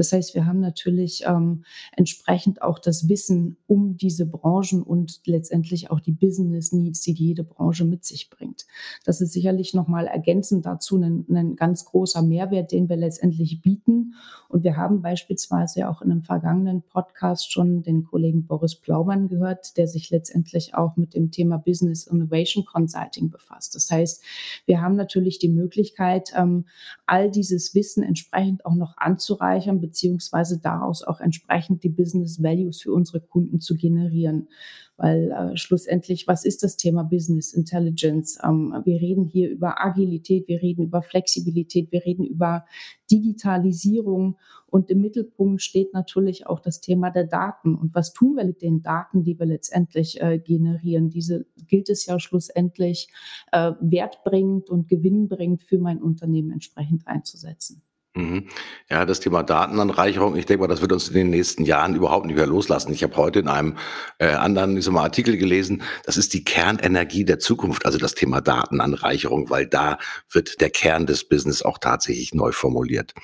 Das 0.00 0.12
heißt, 0.12 0.34
wir 0.34 0.46
haben 0.46 0.60
natürlich 0.60 1.24
ähm, 1.26 1.62
entsprechend 1.94 2.62
auch 2.62 2.78
das 2.78 3.10
Wissen 3.10 3.58
um 3.66 3.98
diese 3.98 4.24
Branchen 4.24 4.82
und 4.82 5.20
letztendlich 5.26 5.90
auch 5.90 6.00
die 6.00 6.12
Business 6.12 6.72
Needs, 6.72 7.02
die 7.02 7.12
jede 7.12 7.44
Branche 7.44 7.84
mit 7.84 8.06
sich 8.06 8.30
bringt. 8.30 8.64
Das 9.04 9.20
ist 9.20 9.34
sicherlich 9.34 9.74
nochmal 9.74 10.06
ergänzend 10.06 10.64
dazu 10.64 10.96
ein, 10.96 11.26
ein 11.28 11.54
ganz 11.54 11.84
großer 11.84 12.22
Mehrwert, 12.22 12.72
den 12.72 12.88
wir 12.88 12.96
letztendlich 12.96 13.60
bieten. 13.60 14.14
Und 14.48 14.64
wir 14.64 14.78
haben 14.78 15.02
beispielsweise 15.02 15.86
auch 15.86 16.00
in 16.00 16.10
einem 16.10 16.22
vergangenen 16.22 16.80
Podcast 16.80 17.52
schon 17.52 17.82
den 17.82 18.04
Kollegen 18.04 18.46
Boris 18.46 18.76
Plaumann 18.76 19.28
gehört, 19.28 19.76
der 19.76 19.86
sich 19.86 20.08
letztendlich 20.08 20.74
auch 20.74 20.96
mit 20.96 21.12
dem 21.12 21.30
Thema 21.30 21.58
Business 21.58 22.06
Innovation 22.06 22.64
Consulting 22.64 23.28
befasst. 23.28 23.74
Das 23.74 23.90
heißt, 23.90 24.24
wir 24.64 24.80
haben 24.80 24.96
natürlich 24.96 25.38
die 25.38 25.50
Möglichkeit, 25.50 26.32
ähm, 26.34 26.64
all 27.04 27.30
dieses 27.30 27.74
Wissen 27.74 28.02
entsprechend 28.02 28.64
auch 28.64 28.74
noch 28.74 28.96
anzureichern 28.96 29.80
beziehungsweise 29.90 30.60
daraus 30.60 31.02
auch 31.02 31.20
entsprechend 31.20 31.82
die 31.82 31.88
Business 31.88 32.40
Values 32.40 32.80
für 32.80 32.92
unsere 32.92 33.20
Kunden 33.20 33.60
zu 33.60 33.76
generieren. 33.76 34.48
Weil 34.96 35.30
äh, 35.30 35.56
schlussendlich, 35.56 36.28
was 36.28 36.44
ist 36.44 36.62
das 36.62 36.76
Thema 36.76 37.02
Business 37.02 37.52
Intelligence? 37.52 38.38
Ähm, 38.44 38.74
wir 38.84 39.00
reden 39.00 39.24
hier 39.24 39.50
über 39.50 39.82
Agilität, 39.82 40.46
wir 40.46 40.62
reden 40.62 40.84
über 40.84 41.02
Flexibilität, 41.02 41.90
wir 41.90 42.04
reden 42.04 42.24
über 42.24 42.66
Digitalisierung 43.10 44.36
und 44.66 44.90
im 44.90 45.00
Mittelpunkt 45.00 45.62
steht 45.62 45.92
natürlich 45.94 46.46
auch 46.46 46.60
das 46.60 46.80
Thema 46.80 47.10
der 47.10 47.24
Daten. 47.24 47.74
Und 47.74 47.94
was 47.94 48.12
tun 48.12 48.36
wir 48.36 48.44
mit 48.44 48.62
den 48.62 48.82
Daten, 48.82 49.24
die 49.24 49.38
wir 49.38 49.46
letztendlich 49.46 50.20
äh, 50.20 50.38
generieren? 50.38 51.10
Diese 51.10 51.46
gilt 51.66 51.88
es 51.88 52.06
ja 52.06 52.20
schlussendlich 52.20 53.08
äh, 53.52 53.72
wertbringend 53.80 54.70
und 54.70 54.86
gewinnbringend 54.86 55.62
für 55.62 55.78
mein 55.78 56.00
Unternehmen 56.00 56.52
entsprechend 56.52 57.06
einzusetzen. 57.08 57.82
Mhm. 58.14 58.48
Ja, 58.90 59.04
das 59.04 59.20
Thema 59.20 59.44
Datenanreicherung, 59.44 60.34
ich 60.34 60.44
denke 60.44 60.62
mal, 60.62 60.66
das 60.66 60.80
wird 60.80 60.90
uns 60.90 61.08
in 61.08 61.14
den 61.14 61.30
nächsten 61.30 61.64
Jahren 61.64 61.94
überhaupt 61.94 62.26
nicht 62.26 62.34
mehr 62.34 62.46
loslassen. 62.46 62.92
Ich 62.92 63.04
habe 63.04 63.16
heute 63.16 63.38
in 63.38 63.46
einem 63.48 63.76
äh, 64.18 64.32
anderen 64.32 64.76
ich 64.76 64.84
sag 64.84 64.94
mal, 64.94 65.04
Artikel 65.04 65.36
gelesen, 65.36 65.82
das 66.04 66.16
ist 66.16 66.34
die 66.34 66.42
Kernenergie 66.42 67.24
der 67.24 67.38
Zukunft, 67.38 67.86
also 67.86 67.98
das 67.98 68.14
Thema 68.14 68.40
Datenanreicherung, 68.40 69.48
weil 69.48 69.68
da 69.68 69.98
wird 70.28 70.60
der 70.60 70.70
Kern 70.70 71.06
des 71.06 71.28
Business 71.28 71.62
auch 71.62 71.78
tatsächlich 71.78 72.34
neu 72.34 72.50
formuliert. 72.50 73.14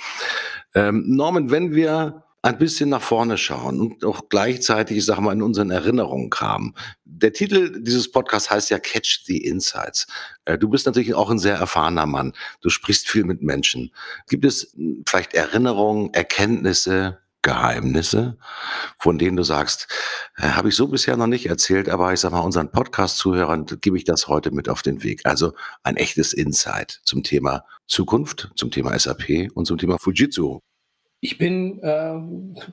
Ähm, 0.75 1.03
Norman, 1.09 1.51
wenn 1.51 1.75
wir 1.75 2.26
ein 2.47 2.59
bisschen 2.59 2.91
nach 2.91 3.03
vorne 3.03 3.39
schauen 3.39 3.81
und 3.81 4.05
auch 4.05 4.29
gleichzeitig, 4.29 4.99
ich 4.99 5.05
sage 5.05 5.21
mal, 5.21 5.33
in 5.33 5.43
unseren 5.43 5.73
Erinnerungen 5.73 6.31
kramen. 6.31 6.75
Der 7.05 7.33
Titel 7.33 7.83
dieses 7.83 8.11
Podcasts 8.11 8.51
heißt 8.51 8.71
ja 8.71 8.79
Catch 8.79 9.25
the 9.25 9.39
Insights. 9.39 10.07
Äh, 10.45 10.57
du 10.57 10.69
bist 10.69 10.87
natürlich 10.87 11.15
auch 11.15 11.29
ein 11.29 11.41
sehr 11.41 11.57
erfahrener 11.57 12.07
Mann. 12.07 12.35
Du 12.61 12.69
sprichst 12.69 13.09
viel 13.09 13.25
mit 13.25 13.43
Menschen. 13.43 13.93
Gibt 14.29 14.45
es 14.45 14.73
hm, 14.77 15.03
vielleicht 15.09 15.35
Erinnerungen, 15.35 16.15
Erkenntnisse, 16.15 17.19
Geheimnisse, 17.43 18.39
von 18.97 19.19
denen 19.19 19.37
du 19.37 19.43
sagst, 19.43 19.89
äh, 20.37 20.51
habe 20.51 20.69
ich 20.69 20.77
so 20.77 20.87
bisher 20.87 21.17
noch 21.17 21.27
nicht 21.27 21.47
erzählt, 21.47 21.89
aber 21.89 22.13
ich 22.13 22.21
sage 22.21 22.35
mal, 22.37 22.43
unseren 22.43 22.71
Podcast-Zuhörern 22.71 23.67
gebe 23.81 23.97
ich 23.97 24.05
das 24.05 24.29
heute 24.29 24.53
mit 24.53 24.69
auf 24.69 24.83
den 24.83 25.03
Weg. 25.03 25.23
Also 25.25 25.53
ein 25.83 25.97
echtes 25.97 26.33
Insight 26.33 27.01
zum 27.03 27.25
Thema 27.25 27.65
Zukunft, 27.89 28.53
zum 28.55 28.71
Thema 28.71 28.97
SAP 28.97 29.51
und 29.55 29.67
zum 29.67 29.79
Thema 29.79 29.99
Fujitsu. 29.99 30.61
Ich 31.27 31.39
bin, 31.39 31.83
äh, 31.83 32.21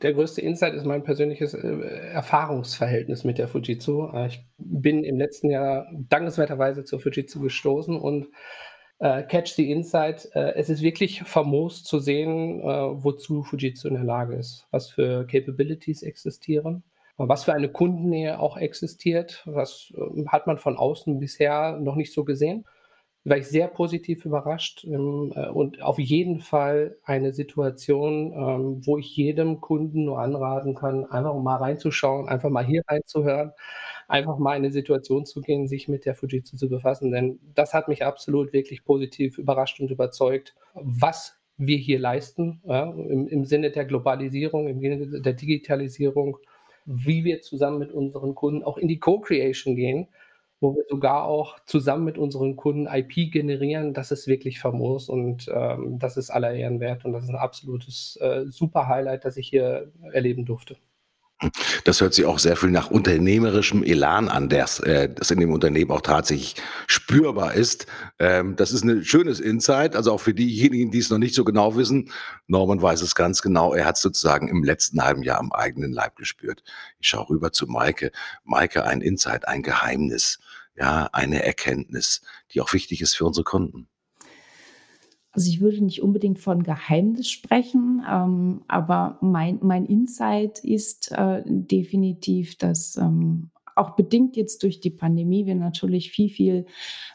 der 0.04 0.14
größte 0.14 0.40
Insight 0.40 0.76
ist 0.76 0.86
mein 0.86 1.02
persönliches 1.02 1.56
äh, 1.56 2.12
Erfahrungsverhältnis 2.14 3.24
mit 3.24 3.40
der 3.40 3.48
Fujitsu. 3.48 4.12
Äh, 4.14 4.28
ich 4.28 4.46
bin 4.60 5.04
im 5.04 5.18
letzten 5.18 5.50
Jahr 5.50 5.88
dankenswerterweise 6.08 6.84
zur 6.84 7.00
Fujitsu 7.00 7.40
gestoßen 7.40 7.98
und 8.00 8.28
äh, 9.00 9.24
Catch 9.24 9.54
the 9.56 9.72
Insight. 9.72 10.30
Äh, 10.36 10.54
es 10.54 10.70
ist 10.70 10.84
wirklich 10.84 11.24
famos 11.24 11.84
zu 11.84 11.98
sehen, 11.98 12.60
äh, 12.60 12.64
wozu 12.64 13.42
Fujitsu 13.42 13.88
in 13.88 13.96
der 13.96 14.04
Lage 14.04 14.36
ist, 14.36 14.68
was 14.70 14.88
für 14.88 15.26
Capabilities 15.26 16.04
existieren, 16.04 16.84
was 17.18 17.46
für 17.46 17.54
eine 17.54 17.70
Kundennähe 17.70 18.40
auch 18.40 18.58
existiert. 18.58 19.44
Das 19.48 19.92
hat 20.28 20.46
man 20.46 20.60
von 20.60 20.78
außen 20.78 21.18
bisher 21.18 21.80
noch 21.80 21.96
nicht 21.96 22.14
so 22.14 22.24
gesehen. 22.24 22.66
War 23.26 23.38
ich 23.38 23.48
sehr 23.48 23.68
positiv 23.68 24.26
überrascht 24.26 24.84
ähm, 24.84 25.32
äh, 25.36 25.48
und 25.48 25.82
auf 25.82 25.98
jeden 25.98 26.42
Fall 26.42 26.98
eine 27.04 27.34
Situation, 27.34 28.34
ähm, 28.34 28.86
wo 28.86 28.98
ich 28.98 29.16
jedem 29.16 29.62
Kunden 29.62 30.06
nur 30.06 30.20
anraten 30.20 30.76
kann, 30.76 31.06
einfach 31.06 31.34
mal 31.36 31.56
reinzuschauen, 31.56 32.28
einfach 32.28 32.50
mal 32.50 32.66
hier 32.66 32.84
reinzuhören, 32.88 33.52
einfach 34.08 34.38
mal 34.38 34.56
in 34.58 34.64
eine 34.64 34.72
Situation 34.72 35.26
zu 35.26 35.42
gehen, 35.42 35.68
sich 35.68 35.88
mit 35.88 36.06
der 36.06 36.16
Fujitsu 36.16 36.58
zu 36.58 36.70
befassen. 36.70 37.12
Denn 37.12 37.40
das 37.56 37.74
hat 37.74 37.88
mich 37.88 38.06
absolut 38.06 38.52
wirklich 38.52 38.84
positiv 38.84 39.38
überrascht 39.38 39.80
und 39.80 39.90
überzeugt, 39.90 40.56
was 40.74 41.38
wir 41.58 41.78
hier 41.78 42.00
leisten, 42.00 42.62
ja, 42.66 42.90
im, 42.92 43.28
im 43.28 43.46
Sinne 43.46 43.72
der 43.72 43.86
Globalisierung, 43.86 44.68
im 44.68 44.82
Sinne 44.82 45.22
der 45.22 45.34
Digitalisierung, 45.34 46.38
wie 46.86 47.24
wir 47.24 47.42
zusammen 47.42 47.80
mit 47.80 47.92
unseren 47.92 48.36
Kunden 48.36 48.64
auch 48.64 48.78
in 48.78 48.90
die 48.90 49.00
Co-Creation 49.00 49.76
gehen 49.76 50.10
wo 50.64 50.76
wir 50.76 50.86
sogar 50.90 51.26
auch 51.26 51.60
zusammen 51.66 52.06
mit 52.06 52.18
unseren 52.18 52.56
Kunden 52.56 52.88
IP 52.88 53.32
generieren. 53.32 53.94
Das 53.94 54.12
ist 54.12 54.28
wirklich 54.28 54.60
famos 54.60 55.10
und 55.10 55.48
ähm, 55.54 56.00
das 56.00 56.16
ist 56.18 56.30
aller 56.30 56.54
Ehren 56.54 56.80
wert 56.80 57.04
und 57.06 57.12
das 57.12 57.26
ist 57.26 57.30
ein 57.30 57.36
absolutes 57.36 58.18
äh, 58.22 58.46
super 58.48 58.88
Highlight, 58.88 59.26
das 59.26 59.38
ich 59.38 59.50
hier 59.50 59.92
erleben 60.12 60.46
durfte. 60.46 60.78
Das 61.84 62.02
hört 62.02 62.14
sich 62.14 62.26
auch 62.26 62.40
sehr 62.40 62.56
viel 62.56 62.72
nach 62.72 62.90
unternehmerischem 62.92 63.84
Elan 63.84 64.30
an, 64.30 64.50
das, 64.50 64.80
äh, 64.80 65.10
das 65.14 65.32
in 65.32 65.40
dem 65.40 65.52
Unternehmen 65.52 65.92
auch 65.92 66.02
tatsächlich 66.02 66.56
spürbar 66.88 67.54
ist. 67.54 67.88
Ähm, 68.20 68.56
das 68.56 68.72
ist 68.72 68.84
ein 68.84 69.04
schönes 69.04 69.40
Insight, 69.40 69.96
also 69.96 70.14
auch 70.14 70.22
für 70.22 70.34
diejenigen, 70.34 70.92
die 70.92 71.00
es 71.00 71.10
noch 71.10 71.18
nicht 71.18 71.36
so 71.36 71.44
genau 71.44 71.76
wissen. 71.76 72.12
Norman 72.48 72.82
weiß 72.82 73.02
es 73.02 73.16
ganz 73.16 73.42
genau. 73.42 73.74
Er 73.74 73.86
hat 73.86 73.98
sozusagen 73.98 74.48
im 74.48 74.64
letzten 74.64 75.04
halben 75.04 75.24
Jahr 75.24 75.40
am 75.40 75.52
eigenen 75.52 75.92
Leib 75.92 76.16
gespürt. 76.16 76.64
Ich 77.00 77.08
schaue 77.08 77.30
rüber 77.30 77.52
zu 77.52 77.68
Maike. 77.68 78.12
Maike, 78.44 78.86
ein 78.86 79.02
Insight, 79.02 79.48
ein 79.48 79.64
Geheimnis, 79.64 80.40
ja, 80.76 81.10
eine 81.14 81.44
Erkenntnis, 81.44 82.22
die 82.52 82.62
auch 82.62 82.74
wichtig 82.74 83.02
ist 83.02 83.16
für 83.16 83.26
unsere 83.26 83.44
Kunden. 83.44 83.88
Also 85.34 85.50
ich 85.50 85.62
würde 85.62 85.84
nicht 85.84 86.02
unbedingt 86.02 86.40
von 86.40 86.64
Geheimnis 86.64 87.30
sprechen, 87.30 88.04
ähm, 88.10 88.62
aber 88.68 89.18
mein, 89.22 89.60
mein 89.62 89.86
Insight 89.86 90.60
ist 90.60 91.12
äh, 91.12 91.42
definitiv, 91.46 92.56
dass 92.58 92.96
ähm, 92.98 93.50
auch 93.76 93.96
bedingt 93.96 94.36
jetzt 94.36 94.62
durch 94.62 94.80
die 94.80 94.92
Pandemie 94.92 95.48
wir 95.48 95.56
natürlich 95.56 96.12
viel, 96.12 96.30
viel 96.30 96.66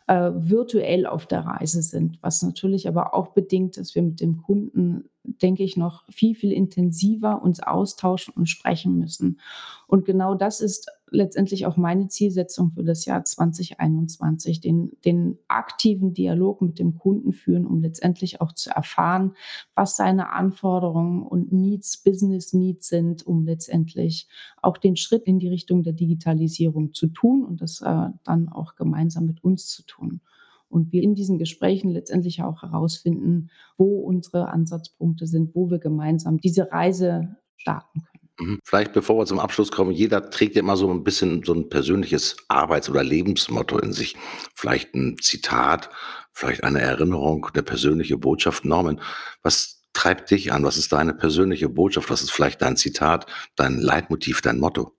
äh, 0.08 0.32
virtuell 0.34 1.06
auf 1.06 1.26
der 1.26 1.40
Reise 1.40 1.82
sind, 1.82 2.18
was 2.20 2.42
natürlich 2.42 2.88
aber 2.88 3.14
auch 3.14 3.28
bedingt, 3.28 3.76
dass 3.76 3.94
wir 3.94 4.02
mit 4.02 4.20
dem 4.20 4.42
Kunden 4.42 5.08
denke 5.42 5.62
ich, 5.62 5.76
noch 5.76 6.04
viel, 6.10 6.34
viel 6.34 6.52
intensiver 6.52 7.42
uns 7.42 7.60
austauschen 7.60 8.34
und 8.34 8.48
sprechen 8.48 8.98
müssen. 8.98 9.40
Und 9.86 10.04
genau 10.04 10.34
das 10.34 10.60
ist 10.60 10.90
letztendlich 11.10 11.66
auch 11.66 11.76
meine 11.76 12.08
Zielsetzung 12.08 12.72
für 12.72 12.84
das 12.84 13.04
Jahr 13.04 13.24
2021, 13.24 14.60
den, 14.60 14.92
den 15.04 15.38
aktiven 15.48 16.12
Dialog 16.12 16.60
mit 16.60 16.78
dem 16.78 16.98
Kunden 16.98 17.32
führen, 17.32 17.66
um 17.66 17.80
letztendlich 17.82 18.40
auch 18.40 18.52
zu 18.52 18.70
erfahren, 18.70 19.34
was 19.74 19.96
seine 19.96 20.30
Anforderungen 20.30 21.22
und 21.22 21.52
Needs, 21.52 22.02
Business 22.02 22.52
Needs 22.52 22.88
sind, 22.88 23.26
um 23.26 23.44
letztendlich 23.44 24.28
auch 24.62 24.76
den 24.76 24.96
Schritt 24.96 25.24
in 25.24 25.38
die 25.38 25.48
Richtung 25.48 25.82
der 25.82 25.94
Digitalisierung 25.94 26.92
zu 26.92 27.08
tun 27.08 27.44
und 27.44 27.60
das 27.60 27.80
äh, 27.80 28.08
dann 28.24 28.48
auch 28.48 28.74
gemeinsam 28.76 29.26
mit 29.26 29.42
uns 29.42 29.68
zu 29.68 29.82
tun 29.84 30.20
und 30.68 30.92
wir 30.92 31.02
in 31.02 31.14
diesen 31.14 31.38
Gesprächen 31.38 31.90
letztendlich 31.90 32.42
auch 32.42 32.62
herausfinden, 32.62 33.50
wo 33.76 34.00
unsere 34.00 34.48
Ansatzpunkte 34.48 35.26
sind, 35.26 35.54
wo 35.54 35.70
wir 35.70 35.78
gemeinsam 35.78 36.38
diese 36.38 36.70
Reise 36.70 37.36
starten 37.56 38.02
können. 38.02 38.18
Mhm. 38.40 38.60
Vielleicht 38.64 38.92
bevor 38.92 39.18
wir 39.18 39.26
zum 39.26 39.40
Abschluss 39.40 39.70
kommen, 39.70 39.90
jeder 39.90 40.30
trägt 40.30 40.54
ja 40.54 40.60
immer 40.60 40.76
so 40.76 40.90
ein 40.90 41.04
bisschen 41.04 41.42
so 41.44 41.54
ein 41.54 41.68
persönliches 41.68 42.36
Arbeits- 42.48 42.88
oder 42.88 43.02
Lebensmotto 43.02 43.78
in 43.78 43.92
sich. 43.92 44.16
Vielleicht 44.54 44.94
ein 44.94 45.16
Zitat, 45.20 45.90
vielleicht 46.32 46.64
eine 46.64 46.80
Erinnerung, 46.80 47.46
eine 47.52 47.62
persönliche 47.62 48.16
Botschaft. 48.16 48.64
Norman, 48.64 49.00
was 49.42 49.82
treibt 49.92 50.30
dich 50.30 50.52
an? 50.52 50.64
Was 50.64 50.76
ist 50.76 50.92
deine 50.92 51.14
persönliche 51.14 51.68
Botschaft? 51.68 52.10
Was 52.10 52.22
ist 52.22 52.30
vielleicht 52.30 52.62
dein 52.62 52.76
Zitat, 52.76 53.26
dein 53.56 53.78
Leitmotiv, 53.78 54.40
dein 54.40 54.60
Motto? 54.60 54.97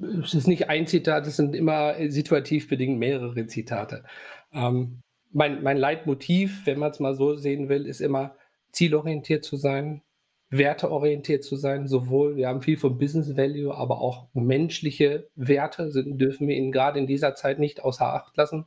Es 0.00 0.34
ist 0.34 0.48
nicht 0.48 0.68
ein 0.68 0.86
Zitat, 0.86 1.26
es 1.26 1.36
sind 1.36 1.54
immer 1.54 1.94
situativ 2.10 2.68
bedingt 2.68 2.98
mehrere 2.98 3.46
Zitate. 3.46 4.04
Ähm, 4.52 5.00
mein, 5.32 5.62
mein 5.62 5.76
Leitmotiv, 5.76 6.66
wenn 6.66 6.78
man 6.78 6.90
es 6.90 7.00
mal 7.00 7.14
so 7.14 7.36
sehen 7.36 7.68
will, 7.68 7.86
ist 7.86 8.00
immer 8.00 8.36
zielorientiert 8.72 9.44
zu 9.44 9.56
sein, 9.56 10.02
werteorientiert 10.50 11.44
zu 11.44 11.56
sein. 11.56 11.86
Sowohl, 11.86 12.36
wir 12.36 12.48
haben 12.48 12.62
viel 12.62 12.76
von 12.76 12.98
Business 12.98 13.36
Value, 13.36 13.74
aber 13.74 14.00
auch 14.00 14.28
menschliche 14.34 15.28
Werte 15.34 15.90
sind, 15.90 16.18
dürfen 16.18 16.48
wir 16.48 16.70
gerade 16.70 16.98
in 16.98 17.06
dieser 17.06 17.34
Zeit 17.34 17.58
nicht 17.58 17.82
außer 17.82 18.06
Acht 18.14 18.36
lassen. 18.36 18.66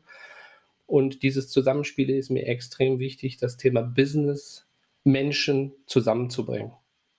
Und 0.85 1.23
dieses 1.23 1.49
Zusammenspiel 1.49 2.09
ist 2.09 2.29
mir 2.29 2.47
extrem 2.47 2.99
wichtig, 2.99 3.37
das 3.37 3.57
Thema 3.57 3.81
Business, 3.81 4.65
Menschen 5.03 5.73
zusammenzubringen. 5.85 6.71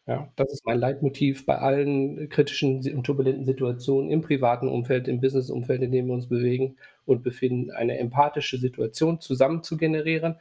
Ja, 0.08 0.32
das 0.36 0.50
ist 0.54 0.64
mein 0.64 0.78
Leitmotiv 0.78 1.44
bei 1.44 1.58
allen 1.58 2.30
kritischen 2.30 2.78
und 2.96 3.04
turbulenten 3.04 3.44
Situationen 3.44 4.10
im 4.10 4.22
privaten 4.22 4.66
Umfeld, 4.66 5.06
im 5.06 5.20
Business-Umfeld, 5.20 5.82
in 5.82 5.92
dem 5.92 6.06
wir 6.06 6.14
uns 6.14 6.30
bewegen 6.30 6.78
und 7.04 7.22
befinden, 7.22 7.70
eine 7.70 7.98
empathische 7.98 8.56
Situation 8.56 9.20
zusammen 9.20 9.62
zu 9.62 9.76
generieren 9.76 10.36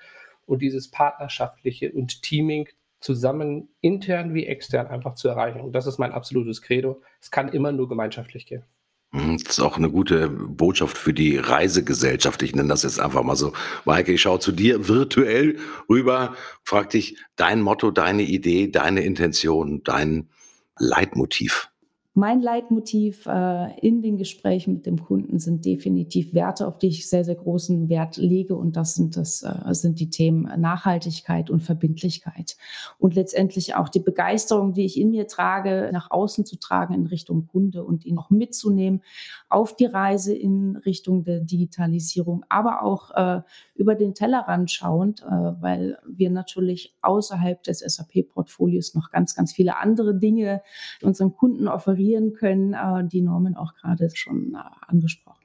und 0.46 0.62
dieses 0.62 0.90
partnerschaftliche 0.90 1.92
und 1.92 2.24
Teaming 2.24 2.70
zusammen 3.02 3.68
intern 3.82 4.34
wie 4.34 4.46
extern 4.48 4.88
einfach 4.88 5.16
zu 5.16 5.28
erreichen. 5.28 5.60
Und 5.60 5.74
das 5.74 5.86
ist 5.86 5.98
mein 5.98 6.14
absolutes 6.14 6.62
Credo. 6.62 7.02
Es 7.22 7.30
kann 7.30 7.50
immer 7.50 7.74
nur 7.74 7.90
gemeinschaftlich 7.90 8.46
gehen. 8.46 8.64
Mhm, 9.12 9.38
das 9.44 9.58
ist 9.58 9.60
auch 9.60 9.78
eine 9.78 9.90
gute 9.90 10.30
Botschaft 10.30 10.98
für 10.98 11.14
die 11.14 11.38
Reisegesellschaft. 11.38 12.42
Ich 12.44 12.56
nenne 12.56 12.70
das 12.70 12.84
jetzt 12.84 13.00
einfach 13.00 13.24
mal 13.24 13.36
so. 13.36 13.54
Maike, 13.86 14.12
ich 14.12 14.22
schaue 14.22 14.40
zu 14.40 14.52
dir 14.52 14.88
virtuell 14.88 15.58
rüber, 15.90 16.36
frag 16.64 16.90
dich 16.90 17.18
dein 17.36 17.62
Motto, 17.62 17.92
deine 17.92 18.24
Idee, 18.24 18.70
deine 18.70 19.02
Intention, 19.02 19.82
dein 19.84 20.30
Leitmotiv. 20.78 21.70
Mein 22.20 22.42
Leitmotiv 22.42 23.28
äh, 23.28 23.80
in 23.80 24.02
den 24.02 24.18
Gesprächen 24.18 24.74
mit 24.74 24.88
dem 24.88 25.06
Kunden 25.06 25.38
sind 25.38 25.66
definitiv 25.66 26.34
Werte, 26.34 26.68
auf 26.68 26.80
die 26.80 26.88
ich 26.88 27.08
sehr, 27.08 27.24
sehr 27.24 27.36
großen 27.36 27.90
Wert 27.90 28.18
lege. 28.18 28.56
Und 28.56 28.76
das 28.76 28.96
sind, 28.96 29.16
das, 29.16 29.44
äh, 29.44 29.72
sind 29.76 30.00
die 30.00 30.10
Themen 30.10 30.50
Nachhaltigkeit 30.60 31.52
und 31.52 31.62
Verbindlichkeit. 31.62 32.58
Und 32.98 33.14
letztendlich 33.14 33.76
auch 33.76 33.88
die 33.88 34.00
Begeisterung, 34.00 34.74
die 34.74 34.86
ich 34.86 35.00
in 35.00 35.12
mir 35.12 35.28
trage, 35.28 35.92
nach 35.94 36.10
außen 36.10 36.44
zu 36.44 36.58
tragen 36.58 36.96
in 36.96 37.06
Richtung 37.06 37.46
Kunde 37.46 37.84
und 37.84 38.04
ihn 38.04 38.18
auch 38.18 38.32
mitzunehmen 38.32 39.04
auf 39.48 39.76
die 39.76 39.86
Reise 39.86 40.34
in 40.34 40.76
Richtung 40.76 41.24
der 41.24 41.42
Digitalisierung, 41.42 42.44
aber 42.50 42.82
auch 42.82 43.12
äh, 43.12 43.42
über 43.78 43.96
den 43.96 44.14
Tellerrand 44.14 44.72
schauend, 44.72 45.22
äh, 45.22 45.26
weil 45.26 45.98
wir 46.08 46.30
natürlich 46.30 46.96
außerhalb 47.02 47.62
des 47.64 47.80
SAP-Portfolios 47.80 48.96
noch 48.96 49.12
ganz, 49.12 49.36
ganz 49.36 49.54
viele 49.54 49.78
andere 49.78 50.18
Dinge 50.18 50.62
unseren 51.02 51.34
Kunden 51.34 51.68
offerieren 51.68 52.34
können, 52.34 52.74
äh, 52.74 53.08
die 53.08 53.22
Norman 53.22 53.56
auch 53.56 53.76
gerade 53.76 54.10
schon 54.14 54.56
äh, 54.56 54.88
angesprochen. 54.88 55.37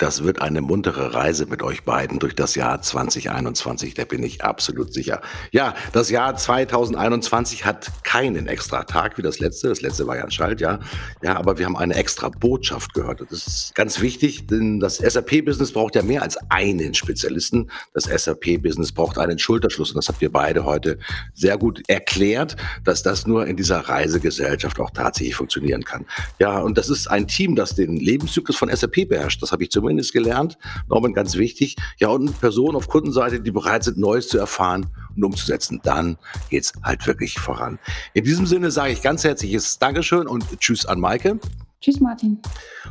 Das 0.00 0.24
wird 0.24 0.40
eine 0.40 0.62
muntere 0.62 1.12
Reise 1.12 1.44
mit 1.44 1.62
euch 1.62 1.84
beiden 1.84 2.18
durch 2.18 2.34
das 2.34 2.54
Jahr 2.54 2.80
2021, 2.80 3.92
da 3.92 4.06
bin 4.06 4.22
ich 4.22 4.42
absolut 4.42 4.94
sicher. 4.94 5.20
Ja, 5.52 5.74
das 5.92 6.08
Jahr 6.08 6.34
2021 6.34 7.66
hat 7.66 7.92
keinen 8.02 8.46
extra 8.46 8.84
Tag 8.84 9.18
wie 9.18 9.22
das 9.22 9.40
letzte. 9.40 9.68
Das 9.68 9.82
letzte 9.82 10.06
war 10.06 10.16
ja 10.16 10.24
ein 10.24 10.30
Schaltjahr. 10.30 10.80
Ja, 11.22 11.36
aber 11.36 11.58
wir 11.58 11.66
haben 11.66 11.76
eine 11.76 11.96
extra 11.96 12.30
Botschaft 12.30 12.94
gehört. 12.94 13.20
Das 13.28 13.46
ist 13.46 13.74
ganz 13.74 14.00
wichtig, 14.00 14.46
denn 14.46 14.80
das 14.80 14.96
SAP-Business 14.96 15.72
braucht 15.72 15.94
ja 15.94 16.02
mehr 16.02 16.22
als 16.22 16.38
einen 16.48 16.94
Spezialisten. 16.94 17.70
Das 17.92 18.04
SAP-Business 18.04 18.92
braucht 18.92 19.18
einen 19.18 19.38
Schulterschluss 19.38 19.90
und 19.90 19.96
das 19.96 20.08
habt 20.08 20.22
ihr 20.22 20.32
beide 20.32 20.64
heute 20.64 20.98
sehr 21.34 21.58
gut 21.58 21.82
erklärt, 21.88 22.56
dass 22.84 23.02
das 23.02 23.26
nur 23.26 23.46
in 23.46 23.58
dieser 23.58 23.80
Reisegesellschaft 23.80 24.80
auch 24.80 24.92
tatsächlich 24.92 25.34
funktionieren 25.34 25.84
kann. 25.84 26.06
Ja, 26.38 26.60
und 26.60 26.78
das 26.78 26.88
ist 26.88 27.06
ein 27.06 27.28
Team, 27.28 27.54
das 27.54 27.74
den 27.74 27.98
Lebenszyklus 27.98 28.56
von 28.56 28.74
SAP 28.74 29.06
beherrscht. 29.06 29.42
Das 29.42 29.52
habe 29.52 29.64
ich 29.64 29.70
zumindest 29.70 29.89
zumindest 29.90 30.12
gelernt. 30.12 30.56
Norman, 30.88 31.12
ganz 31.12 31.36
wichtig. 31.36 31.74
Ja, 31.98 32.08
und 32.10 32.40
Personen 32.40 32.76
auf 32.76 32.86
Kundenseite, 32.86 33.40
die 33.40 33.50
bereit 33.50 33.82
sind, 33.82 33.98
Neues 33.98 34.28
zu 34.28 34.38
erfahren 34.38 34.86
und 35.16 35.24
umzusetzen. 35.24 35.80
Dann 35.82 36.16
geht 36.48 36.62
es 36.62 36.72
halt 36.84 37.04
wirklich 37.08 37.40
voran. 37.40 37.80
In 38.14 38.24
diesem 38.24 38.46
Sinne 38.46 38.70
sage 38.70 38.92
ich 38.92 39.02
ganz 39.02 39.24
herzliches 39.24 39.80
Dankeschön 39.80 40.28
und 40.28 40.44
Tschüss 40.60 40.86
an 40.86 41.00
Maike. 41.00 41.40
Tschüss, 41.80 41.98
Martin. 41.98 42.40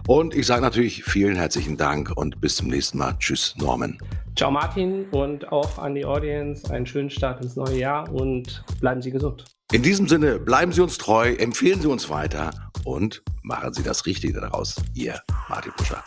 Und 0.08 0.36
ich 0.36 0.46
sage 0.46 0.62
natürlich 0.62 1.06
vielen 1.06 1.38
herzlichen 1.38 1.78
Dank 1.78 2.12
und 2.18 2.42
bis 2.42 2.58
zum 2.58 2.68
nächsten 2.68 2.98
Mal. 2.98 3.16
Tschüss, 3.18 3.56
Norman. 3.58 3.98
Ciao, 4.36 4.52
Martin, 4.52 5.06
und 5.12 5.50
auch 5.52 5.78
an 5.78 5.96
die 5.96 6.06
Audience 6.06 6.70
einen 6.70 6.86
schönen 6.86 7.10
Start 7.10 7.42
ins 7.42 7.56
neue 7.56 7.78
Jahr 7.78 8.12
und 8.12 8.64
bleiben 8.82 9.02
Sie 9.02 9.12
gesund. 9.12 9.46
In 9.72 9.84
diesem 9.84 10.08
Sinne, 10.08 10.40
bleiben 10.40 10.74
Sie 10.74 10.82
uns 10.82 10.98
treu, 10.98 11.34
empfehlen 11.34 11.80
Sie 11.80 11.88
uns 11.88 12.10
weiter 12.10 12.52
und 12.84 13.22
machen 13.44 13.74
Sie 13.74 13.84
das 13.84 14.06
Richtige 14.06 14.42
daraus. 14.42 14.76
Ihr 14.96 15.22
Martin 15.48 15.74
Buscher. 15.78 16.04